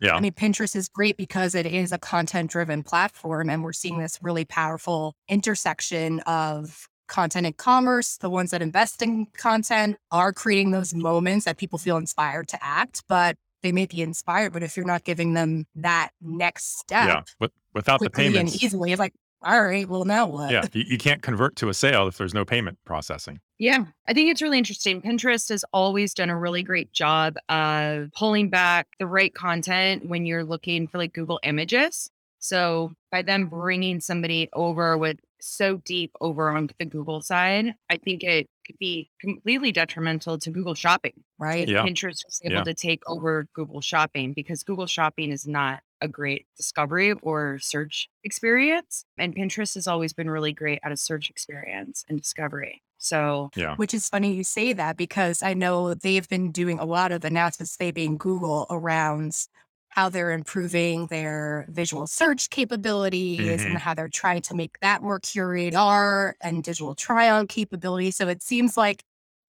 [0.01, 3.73] yeah, I mean, Pinterest is great because it is a content driven platform, and we're
[3.73, 8.17] seeing this really powerful intersection of content and commerce.
[8.19, 12.59] The ones that invest in content are creating those moments that people feel inspired to
[12.65, 14.53] act, but they may be inspired.
[14.53, 17.23] But if you're not giving them that next step yeah.
[17.39, 19.15] But without the quickly and easily, it's like,
[19.45, 20.51] all right, well, now what?
[20.51, 23.41] yeah, you, you can't convert to a sale if there's no payment processing.
[23.59, 25.01] Yeah, I think it's really interesting.
[25.03, 30.27] Pinterest has always done a really great job of pulling back the right content when
[30.27, 32.11] you're looking for like Google images.
[32.39, 37.97] So by them bringing somebody over with so deep over on the Google side, I
[37.99, 41.13] think it could be completely detrimental to Google Shopping.
[41.39, 41.69] Right.
[41.69, 41.85] Yeah.
[41.85, 42.65] Pinterest was able Yeah.
[42.65, 48.09] to take over Google Shopping because Google Shopping is not a great discovery or search
[48.25, 49.05] experience.
[49.17, 52.83] And Pinterest has always been really great at a search experience and discovery.
[52.99, 53.75] So, yeah.
[53.77, 57.25] Which is funny you say that because I know they've been doing a lot of
[57.25, 59.37] announcements, they being Google, around
[59.89, 63.67] how they're improving their visual search capabilities Mhm.
[63.67, 68.17] and how they're trying to make that more curated art and digital try on capabilities.
[68.17, 69.03] So it seems like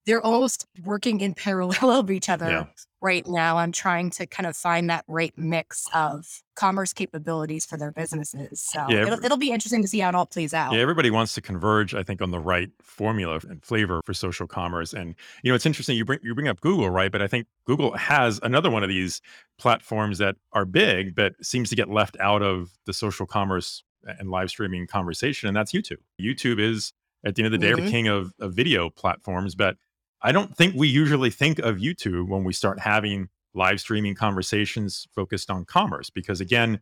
[0.06, 2.66] they're almost working in parallel of each other Yeah.
[3.04, 3.58] Right now.
[3.58, 8.60] I'm trying to kind of find that right mix of commerce capabilities for their businesses.
[8.60, 10.72] So Yeah, it'll, it'll be interesting to see how it all plays out.
[10.72, 14.46] Yeah, everybody wants to converge, I think, on the right formula and flavor for social
[14.46, 14.92] commerce.
[14.92, 17.12] And you know, it's interesting you bring you bring up Google, right?
[17.12, 19.20] But I think Google has another one of these
[19.58, 23.82] platforms that are big, but seems to get left out of the social commerce
[24.18, 25.98] and live streaming conversation, and that's YouTube.
[26.20, 26.92] YouTube is,
[27.24, 27.90] at the end of the day, the Mhm.
[27.90, 29.54] king of, of video platforms.
[29.54, 29.76] But
[30.24, 35.06] I don't think we usually think of YouTube when we start having live streaming conversations
[35.14, 36.80] focused on commerce, because again,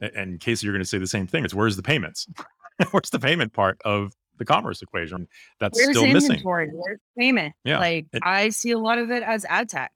[0.00, 1.44] and Casey, you're going to say the same thing.
[1.44, 2.26] It's where's the payments?
[2.90, 5.28] where's the payment part of the commerce equation?
[5.60, 6.32] That's where's still missing.
[6.32, 6.70] inventory?
[6.72, 7.54] Where's payment?
[7.64, 9.92] Yeah, Like, it- I see a lot of it as ad tech.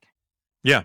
[0.63, 0.83] Yeah,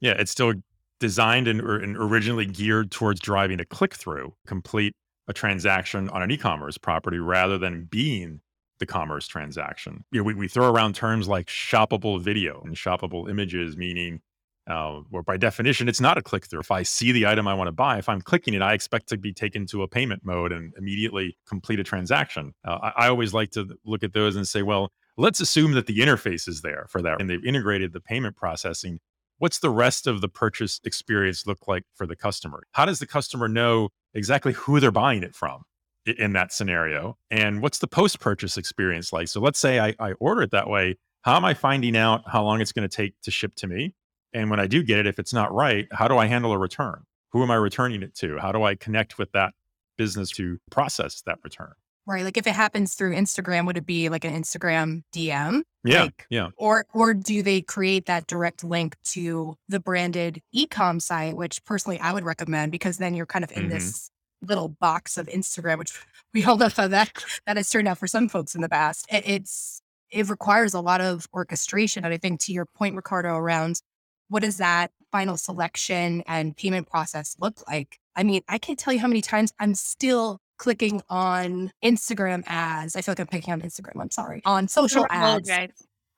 [0.00, 0.52] yeah, it's still
[1.00, 4.92] designed and, and originally geared towards driving a click through, complete
[5.26, 8.40] a transaction on an e-commerce property rather than being
[8.80, 10.04] the commerce transaction.
[10.10, 14.20] You know, we, we throw around terms like shoppable video and shoppable images, meaning,
[14.68, 16.60] uh, or by definition, it's not a click through.
[16.60, 19.08] If I see the item I want to buy, if I'm clicking it, I expect
[19.10, 22.52] to be taken to a payment mode and immediately complete a transaction.
[22.66, 25.86] Uh, I, I always like to look at those and say, well, let's assume that
[25.86, 28.98] the interface is there for that and they've integrated the payment processing
[29.40, 32.62] what's the rest of the purchase experience look like for the customer?
[32.72, 35.62] How does the customer know exactly who they're buying it from
[36.06, 37.16] in that scenario?
[37.30, 39.28] And what's the post purchase experience like?
[39.28, 40.96] So let's say I, I order it that way.
[41.22, 43.94] How am I finding out how long it's going to take to ship to me?
[44.32, 46.58] And when I do get it, if it's not right, how do I handle a
[46.58, 47.04] return?
[47.32, 48.38] Who am I returning it to?
[48.38, 49.52] How do I connect with that
[49.98, 51.72] business to process that return?
[52.06, 52.24] Right.
[52.24, 55.62] Like if it happens through Instagram, would it be like an Instagram DM?
[55.84, 56.04] Yeah.
[56.04, 56.48] Like- yeah.
[56.56, 62.00] Or or do they create that direct link to the branded ecom site, which personally
[62.00, 63.70] I would recommend because then you're kind of in Mhm.
[63.70, 64.10] this
[64.42, 65.92] little box of Instagram, which
[66.34, 67.12] we all know how that
[67.46, 69.06] that has turned out for some folks in the past.
[69.10, 69.80] It, it's
[70.10, 72.04] it requires a lot of orchestration.
[72.04, 73.80] And I think to your point, Ricardo, around
[74.28, 77.98] what does that final selection and payment process look like?
[78.16, 82.94] I mean, I can't tell you how many times I'm still clicking on Instagram ads.
[82.94, 84.00] I feel like I'm picking on Instagram.
[84.00, 84.42] I'm sorry.
[84.44, 85.50] On social ads.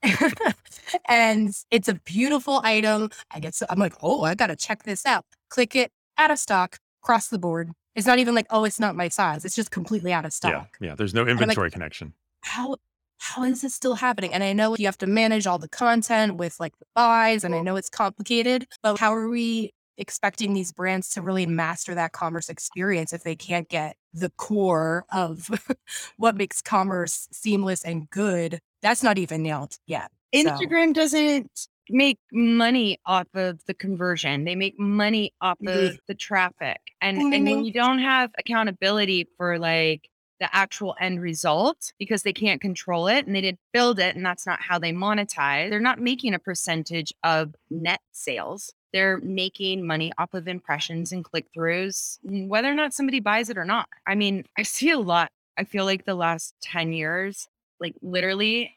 [1.09, 3.11] and it's a beautiful item.
[3.31, 5.25] I get so I'm like, oh, I gotta check this out.
[5.49, 7.71] Click it, out of stock, cross the board.
[7.95, 9.45] It's not even like, oh, it's not my size.
[9.45, 10.35] It's just completely out of Yeah.
[10.51, 10.77] stock.
[10.81, 10.89] Yeah.
[10.89, 10.95] yeah.
[10.95, 12.15] There's no like- inventory connection.
[12.43, 12.77] How
[13.19, 14.33] how is this still happening?
[14.35, 17.55] And I know you have to manage all the content with like the buys, and
[17.55, 22.11] I know it's complicated, but how are we expecting these brands to really master that
[22.13, 25.49] commerce experience if they can't get the core of
[26.17, 28.59] what makes commerce seamless and good?
[28.81, 30.11] That's not even nailed yet.
[30.35, 34.45] So- Instagram doesn't make money off of the conversion.
[34.45, 35.99] They make money off of Mhm.
[36.07, 36.81] the traffic.
[37.01, 40.09] And ding, and when you don't have accountability for like
[40.41, 44.27] the actual end result because they can't control it and they didn't build it and
[44.27, 45.71] that's not how they monetize.
[45.71, 48.73] They're not making a percentage of net sales.
[48.93, 53.57] They're making money off of impressions and click throughs, whether or not somebody buys it
[53.59, 53.89] or not.
[54.07, 55.31] I mean, I see a lot.
[55.57, 58.77] I feel like the last 10 years, like literally,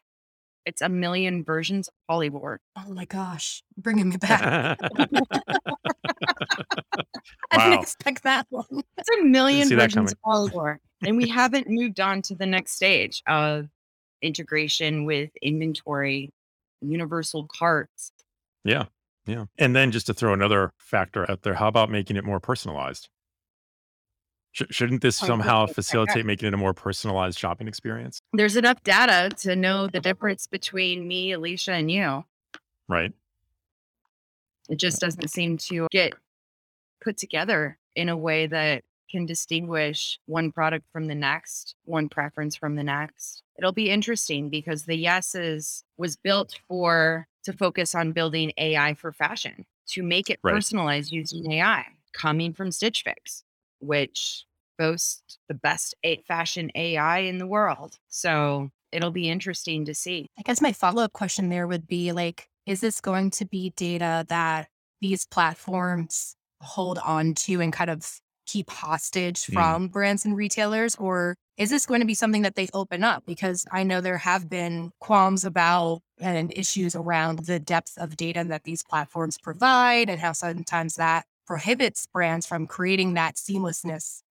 [0.65, 2.57] it's a million versions of Polyvore.
[2.77, 4.77] Oh my gosh, bringing me back.
[7.51, 7.69] I Wow.
[7.69, 8.65] didn't expect that one.
[8.97, 10.77] It's a million versions of Polyvore.
[11.05, 13.67] and we haven't moved on to the next stage of
[14.21, 16.31] integration with inventory,
[16.81, 18.11] universal carts.
[18.63, 18.85] Yeah.
[19.25, 19.45] Yeah.
[19.57, 23.09] And then just to throw another factor out there, how about making it more personalized?
[24.55, 28.21] Sh- shouldn't this somehow facilitate making it a more personalized shopping experience?
[28.31, 32.23] There's enough data to know the difference between me, Alicia, and you.
[32.87, 33.11] Right.
[34.69, 36.13] It just doesn't seem to get
[37.03, 42.55] put together in a way that can distinguish one product from the next, one preference
[42.55, 43.43] from the next.
[43.57, 49.11] It'll be interesting because the yeses was built for to focus on building AI for
[49.11, 50.53] fashion, to make it Right.
[50.53, 53.43] personalized using AI, coming from Stitch Fix,
[53.79, 54.45] which
[54.77, 55.95] boasts the best
[56.27, 57.97] fashion AI in the world.
[58.07, 60.27] So it'll be interesting to see.
[60.37, 63.71] I guess my follow up question there would be like, is this going to be
[63.75, 64.67] data that
[65.01, 69.53] these platforms hold on to and kind of keep hostage Hmm.
[69.53, 70.95] from brands and retailers?
[70.95, 73.23] Or is this going to be something that they open up?
[73.25, 78.43] Because I know there have been qualms about and issues around the depth of data
[78.47, 84.21] that these platforms provide and how sometimes that prohibits brands from creating that seamlessness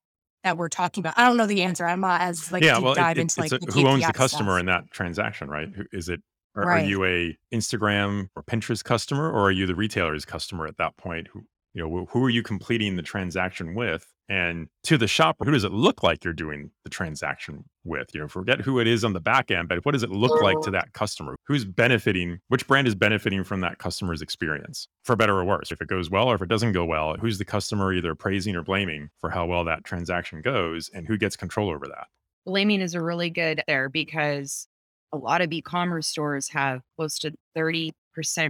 [0.42, 1.14] that we're talking about?
[1.16, 1.86] I don't know the answer.
[1.86, 4.12] I'm not as like yeah, deep well, dive it- into like a- who owns the
[4.12, 4.60] customer stuff.
[4.60, 5.68] in that transaction, right?
[5.74, 6.20] Who- Is it
[6.56, 10.76] are, are you a Instagram or Pinterest customer, or are you the retailer's customer at
[10.78, 11.28] that point?
[11.32, 11.42] Who
[11.74, 14.06] you know, who are you completing the transaction with?
[14.26, 18.08] And to the shopper, who does it look like you're doing the transaction with?
[18.14, 20.40] You know, forget who it is on the back end, but what does it look
[20.40, 20.72] like to mm.
[20.72, 21.36] that customer?
[21.46, 22.40] Who's benefiting?
[22.48, 25.70] Which brand is benefiting from that customer's experience, for better or worse?
[25.70, 28.56] If it goes well or if it doesn't go well, who's the customer either praising
[28.56, 32.06] or blaming for how well that transaction goes, and who gets control over that?
[32.44, 34.68] blaming is a really good there because
[35.12, 37.92] a lot of e-commerce stores have close to 30%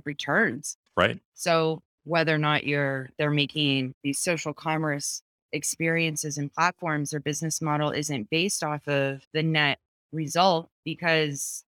[0.05, 0.77] returns.
[0.97, 1.21] Right?
[1.35, 7.63] So whether or not you're they're making these social commerce experiences and platforms, their business
[7.63, 9.79] model isn't based off of the net
[10.13, 11.65] result because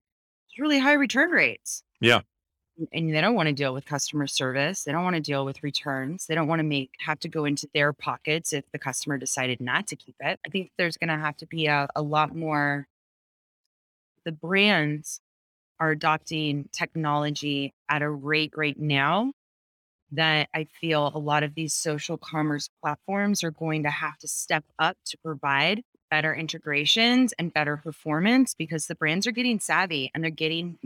[0.48, 1.84] it's really high return rates.
[2.02, 2.22] Yeah.
[2.92, 4.84] And they don't want to deal with customer service.
[4.84, 6.26] They don't want to deal with returns.
[6.26, 9.62] They don't want to make have to go into their pockets if the customer decided
[9.62, 10.40] not to keep it.
[10.44, 12.88] I think there's going to have to be a, a lot more.
[14.26, 15.22] The brands
[15.80, 19.34] are adopting technology at a rate right now
[20.16, 24.28] that I feel a lot of these social commerce platforms are going to have to
[24.28, 30.12] step up to provide better integrations and better performance because the brands are getting savvy
[30.14, 30.78] and they're getting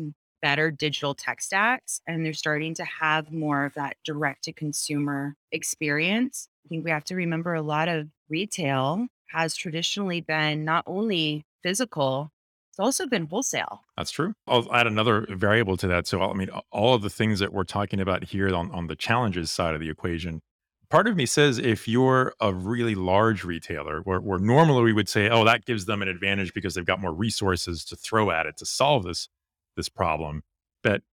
[0.42, 5.36] better digital tech stacks and they're starting to have more of that direct to consumer
[5.52, 6.48] experience.
[6.66, 11.46] I think we have to remember a lot of retail has traditionally been not only
[11.64, 12.32] physical,
[12.80, 13.84] also been wholesale.
[13.96, 14.34] That's true.
[14.48, 15.36] I'll add another mm-hmm.
[15.36, 16.08] variable to that.
[16.08, 18.96] So, I mean, all of the things that we're talking about here on, on the
[18.96, 20.42] challenges side of the equation,
[20.90, 25.10] part of me says if you're a really large retailer, where, where normally we would
[25.10, 28.46] say, oh, that gives them an advantage because they've got more resources to throw at
[28.46, 29.30] it to solve this
[29.76, 30.42] this problem,
[30.84, 31.04] but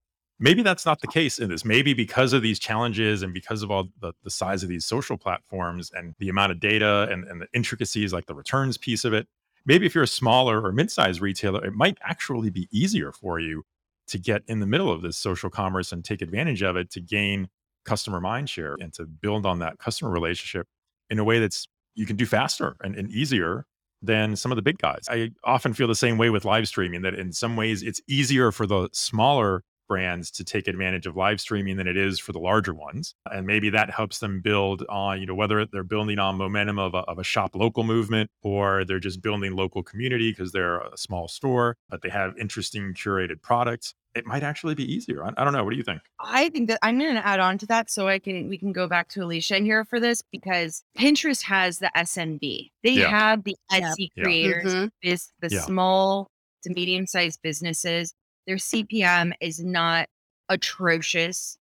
[0.41, 1.65] maybe that's not the case in this.
[1.65, 5.17] Maybe because of these challenges and because of all the, the size of these social
[5.17, 9.13] platforms and the amount of data and, and the intricacies, like the returns piece of
[9.13, 9.29] it,
[9.67, 13.65] maybe if you're a smaller or mid-sized retailer, it might actually be easier for you
[14.09, 17.01] to get in the middle of this social commerce and take advantage of it to
[17.01, 17.49] gain
[17.85, 20.67] customer mind share and to build on that customer relationship
[21.11, 23.67] in a way that's you can do faster and, and easier
[24.03, 25.05] than some of the big guys.
[25.09, 28.53] I often feel the same way with live streaming that in some ways it's easier
[28.53, 32.39] for the smaller brands to take advantage of live streaming than it is for the
[32.39, 33.15] larger ones.
[33.31, 36.95] And maybe that helps them build on, you know, whether they're building on momentum of
[36.95, 40.97] a, of a shop local movement or they're just building local community because they're a
[40.97, 43.95] small store, but they have interesting curated products.
[44.15, 45.25] It might actually be easier.
[45.25, 45.65] I, I don't know.
[45.65, 46.01] What do you think?
[46.21, 48.73] I think that I'm going to add on to that so I can we can
[48.73, 52.71] go back to Alicia here for this because Pinterest has the SMB.
[52.85, 53.09] They Yeah.
[53.11, 53.83] have the Yep.
[53.83, 54.23] Etsy Yeah.
[54.25, 54.91] creators, Mhm.
[55.03, 55.61] is the Yeah.
[55.63, 56.29] small
[56.63, 58.15] to medium sized businesses.
[58.47, 60.09] Their CPM is not
[60.49, 61.59] atrocious.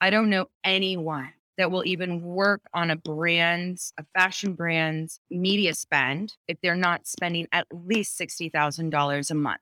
[0.00, 5.74] I don't know anyone that will even work on a brand's, a fashion brand's media
[5.74, 9.60] spend if they're not spending at least $60,000 a month.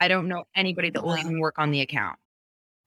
[0.00, 2.18] I don't know anybody that will even work on the account.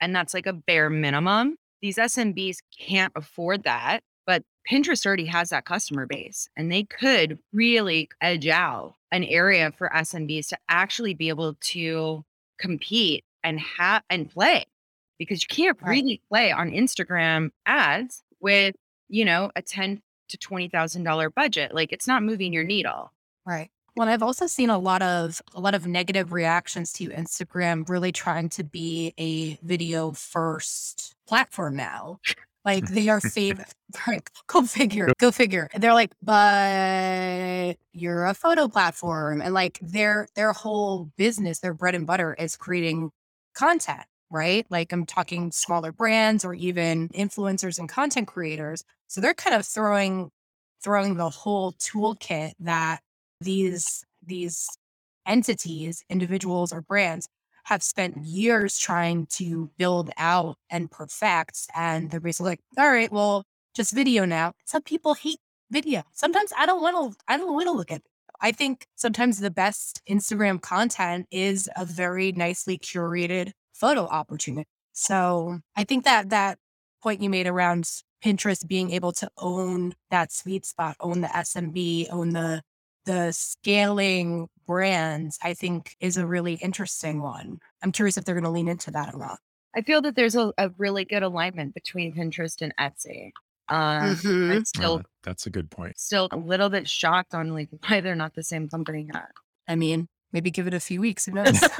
[0.02, 1.58] And that's like a bare minimum.
[1.82, 7.40] These SMBs can't afford that, but Pinterest already has that customer base and they could
[7.54, 12.26] really edge out an area for SMBs to actually be able to
[12.58, 14.66] compete and have and play
[15.18, 15.90] because you can't Right.
[15.92, 18.76] really play on Instagram ads with,
[19.08, 21.74] you know, a 10 to $20,000 budget.
[21.74, 23.12] Like it's not moving your needle.
[23.46, 23.70] Right.
[23.96, 28.12] Well, I've also seen a lot of a lot of negative reactions to Instagram really
[28.12, 32.20] trying to be a video first platform now.
[32.66, 33.72] Like they are famous.
[34.08, 34.28] Right.
[34.48, 35.08] Go figure.
[35.20, 35.70] Go figure.
[35.74, 41.74] And They're like, but you're a photo platform, and like their their whole business, their
[41.74, 43.12] bread and butter is creating
[43.54, 44.02] content.
[44.32, 44.66] Right.
[44.70, 48.84] Like I'm talking smaller brands or even influencers and content creators.
[49.08, 50.30] So they're kind of throwing
[50.84, 53.00] throwing the whole toolkit that
[53.40, 54.68] these these
[55.26, 57.30] entities, individuals or brands
[57.66, 61.68] have spent years trying to build out and perfect.
[61.76, 63.44] And the reason like, all right, well,
[63.76, 64.54] just video now.
[64.66, 65.40] Some people hate
[65.72, 66.04] video.
[66.14, 68.04] Sometimes I don't want to, I don't want to look at it.
[68.42, 74.68] I think sometimes the best Instagram content is a very nicely curated photo opportunity.
[74.94, 76.60] So I think that that
[77.02, 77.90] point you made around
[78.24, 82.62] Pinterest being able to own that sweet spot, own the SMB, own the
[83.06, 87.60] the scaling brands, I think is a really interesting one.
[87.84, 89.40] I'm curious if they're going to lean into that a lot.
[89.76, 93.32] I feel that there's a, a really good alignment between Pinterest and Etsy.
[93.68, 94.56] Um, Mhm.
[94.56, 95.98] I'm still Uh, that's a good point.
[96.00, 99.26] still a little bit shocked on like why they're not the same company yet.
[99.68, 101.26] I mean, maybe give it a few weeks.
[101.26, 101.60] Who knows?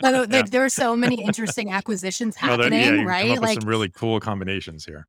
[0.00, 3.40] but there, there are so many interesting acquisitions that- happening, yeah, right?
[3.40, 5.06] Like some really cool combinations here.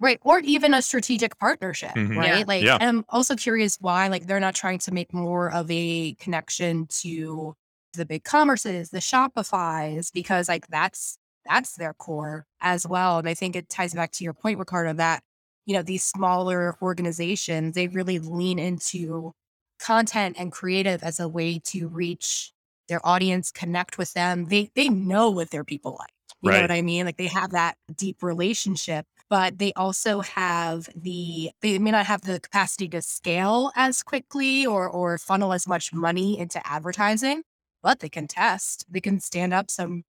[0.00, 0.18] Right.
[0.22, 2.16] Or even a strategic partnership, Mhm.
[2.16, 2.38] right?
[2.38, 2.44] Yeah.
[2.46, 2.78] Like, Yeah.
[2.80, 6.86] and I'm also curious why, like, they're not trying to make more of a connection
[7.00, 7.54] to
[7.94, 13.18] the BigCommerces, the Shopify's, because like that's that's their core as well.
[13.18, 15.22] And I think it ties back to your point, Ricardo, that
[15.66, 19.32] you know these smaller organizations they really lean into
[19.80, 22.52] content and creative as a way to reach
[22.88, 24.44] their audience, connect with them.
[24.46, 26.10] They they know what their people like.
[26.42, 27.06] You know what I mean?
[27.06, 32.22] Like they have that deep relationship, but they also have the they may not have
[32.22, 37.42] the capacity to scale as quickly or or funnel as much money into advertising,
[37.82, 38.86] but they can test.
[38.88, 40.04] They can stand up some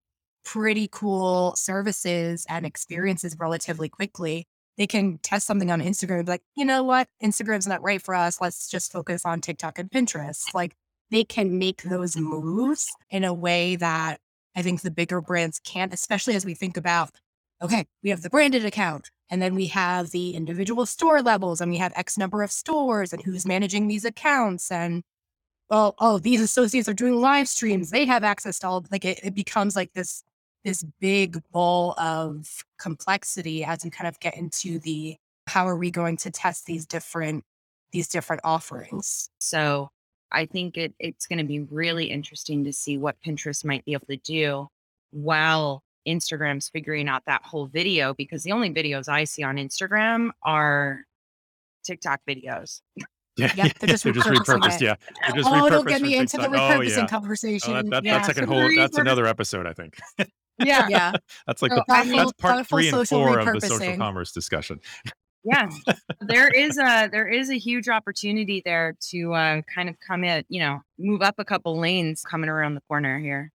[0.44, 4.46] pretty cool services and experiences relatively quickly.
[4.78, 7.08] They can test something on Instagram and be like, you know what?
[7.22, 8.40] Instagram's not right for us.
[8.40, 10.54] Let's just focus on TikTok and Pinterest.
[10.54, 10.74] Like
[11.10, 14.20] they can make those moves in a way that
[14.56, 17.10] I think the bigger brands can't, especially as we think about,
[17.62, 21.70] okay, we have the branded account and then we have the individual store levels and
[21.70, 24.70] we have X number of stores and who's managing these accounts.
[24.70, 25.02] And
[25.68, 27.90] well, oh, these associates are doing live streams.
[27.90, 30.22] They have access to all like it, it becomes like this
[30.64, 35.90] this big ball of complexity as you kind of get into the how are we
[35.90, 37.44] going to test these different
[37.92, 39.30] these different offerings.
[39.38, 39.90] So
[40.30, 43.94] I think it, it's going to be really interesting to see what Pinterest might be
[43.94, 44.68] able to do
[45.10, 50.30] while Instagram's figuring out that whole video because the only videos I see on Instagram
[50.42, 51.02] are
[51.84, 52.80] TikTok videos.
[53.36, 54.76] Yeah, Yep, they're just repurposing repurposed.
[54.76, 54.82] it.
[54.82, 56.60] Yeah, they're just oh, don't get me into the TikTok.
[56.60, 57.06] Oh, repurposing yeah.
[57.06, 57.72] conversation.
[57.72, 58.14] Oh, that, that, yeah.
[58.18, 58.68] That's like a whole.
[58.76, 59.96] That's another episode, I think.
[60.18, 60.26] Yeah.
[60.88, 61.12] yeah.
[61.46, 64.32] That's like So the, thoughtful- that's part three and social four of the social commerce
[64.32, 64.80] discussion.
[65.44, 65.70] Yeah.
[66.20, 70.44] there is a there is a huge opportunity there to uh, kind of come in,
[70.48, 73.52] you know, move up a couple lanes coming around the corner here.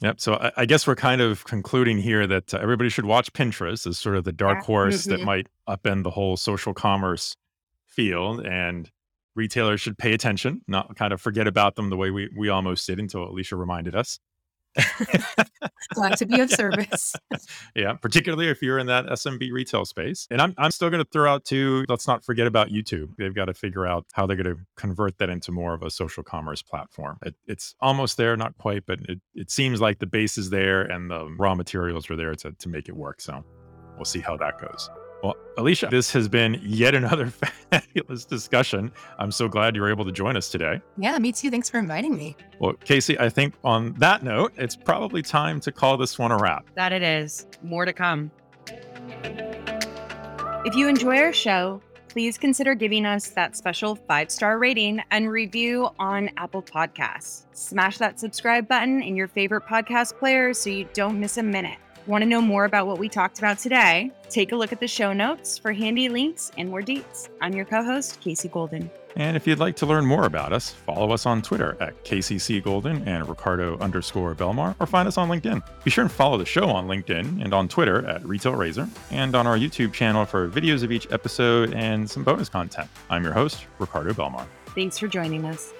[0.00, 0.20] Yep.
[0.20, 3.86] So I, I guess we're kind of concluding here that uh, everybody should watch Pinterest
[3.86, 5.24] as sort of the dark horse that Mhm.
[5.24, 7.34] might upend the whole social commerce
[7.86, 8.90] field, and
[9.34, 12.86] retailers should pay attention, not kind of forget about them the way we we almost
[12.86, 14.18] did until Alicia reminded us.
[15.94, 17.14] Glad to be of service.
[17.76, 20.26] yeah, particularly if you're in that SMB retail space.
[20.30, 23.10] And I'm, I'm still going to throw out too, let's not forget about YouTube.
[23.18, 25.90] They've got to figure out how they're going to convert that into more of a
[25.90, 27.18] social commerce platform.
[27.24, 30.82] It, it's almost there, not quite, but it, it seems like the base is there
[30.82, 33.20] and the raw materials are there to, to make it work.
[33.20, 33.44] So
[33.96, 34.90] we'll see how that goes.
[35.22, 37.26] Well, Alicia, this has been yet another
[37.70, 38.92] fabulous discussion.
[39.18, 40.80] I'm so glad you were able to join us today.
[40.98, 41.50] yeah, me too.
[41.50, 42.36] Thanks for inviting me.
[42.60, 46.36] Well, Casey, I think on that note, it's probably time to call this one a
[46.36, 46.66] wrap.
[46.74, 47.46] That it is.
[47.62, 48.30] More to come.
[50.64, 55.30] If you enjoy our show, please consider giving us that special five star rating and
[55.30, 57.46] review on Apple Podcasts.
[57.52, 61.78] Smash that subscribe button in your favorite podcast player so you don't miss a minute.
[62.06, 64.12] Want to know more about what we talked about today?
[64.30, 67.28] Take a look at the show notes for handy links and more deets.
[67.40, 68.88] I'm your co host, Casey Golden.
[69.16, 72.62] And if you'd like to learn more about us, follow us on Twitter at KCC
[72.62, 75.60] Golden and Ricardo underscore Belmar, or find us on LinkedIn.
[75.82, 79.34] Be sure and follow the show on LinkedIn and on Twitter at Retail Razor, and
[79.34, 82.88] on our YouTube channel for videos of each episode and some bonus content.
[83.10, 84.46] I'm your host, Ricardo Belmar.
[84.76, 85.72] Thanks for joining us.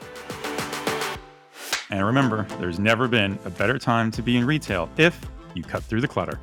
[1.90, 5.20] And remember, there's never been a better time to be in retail if
[5.56, 6.38] you cut through the clutter.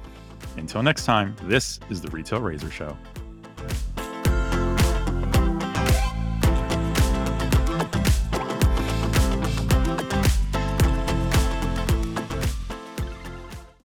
[0.58, 2.98] Until next time, this is the Retail Razor Show.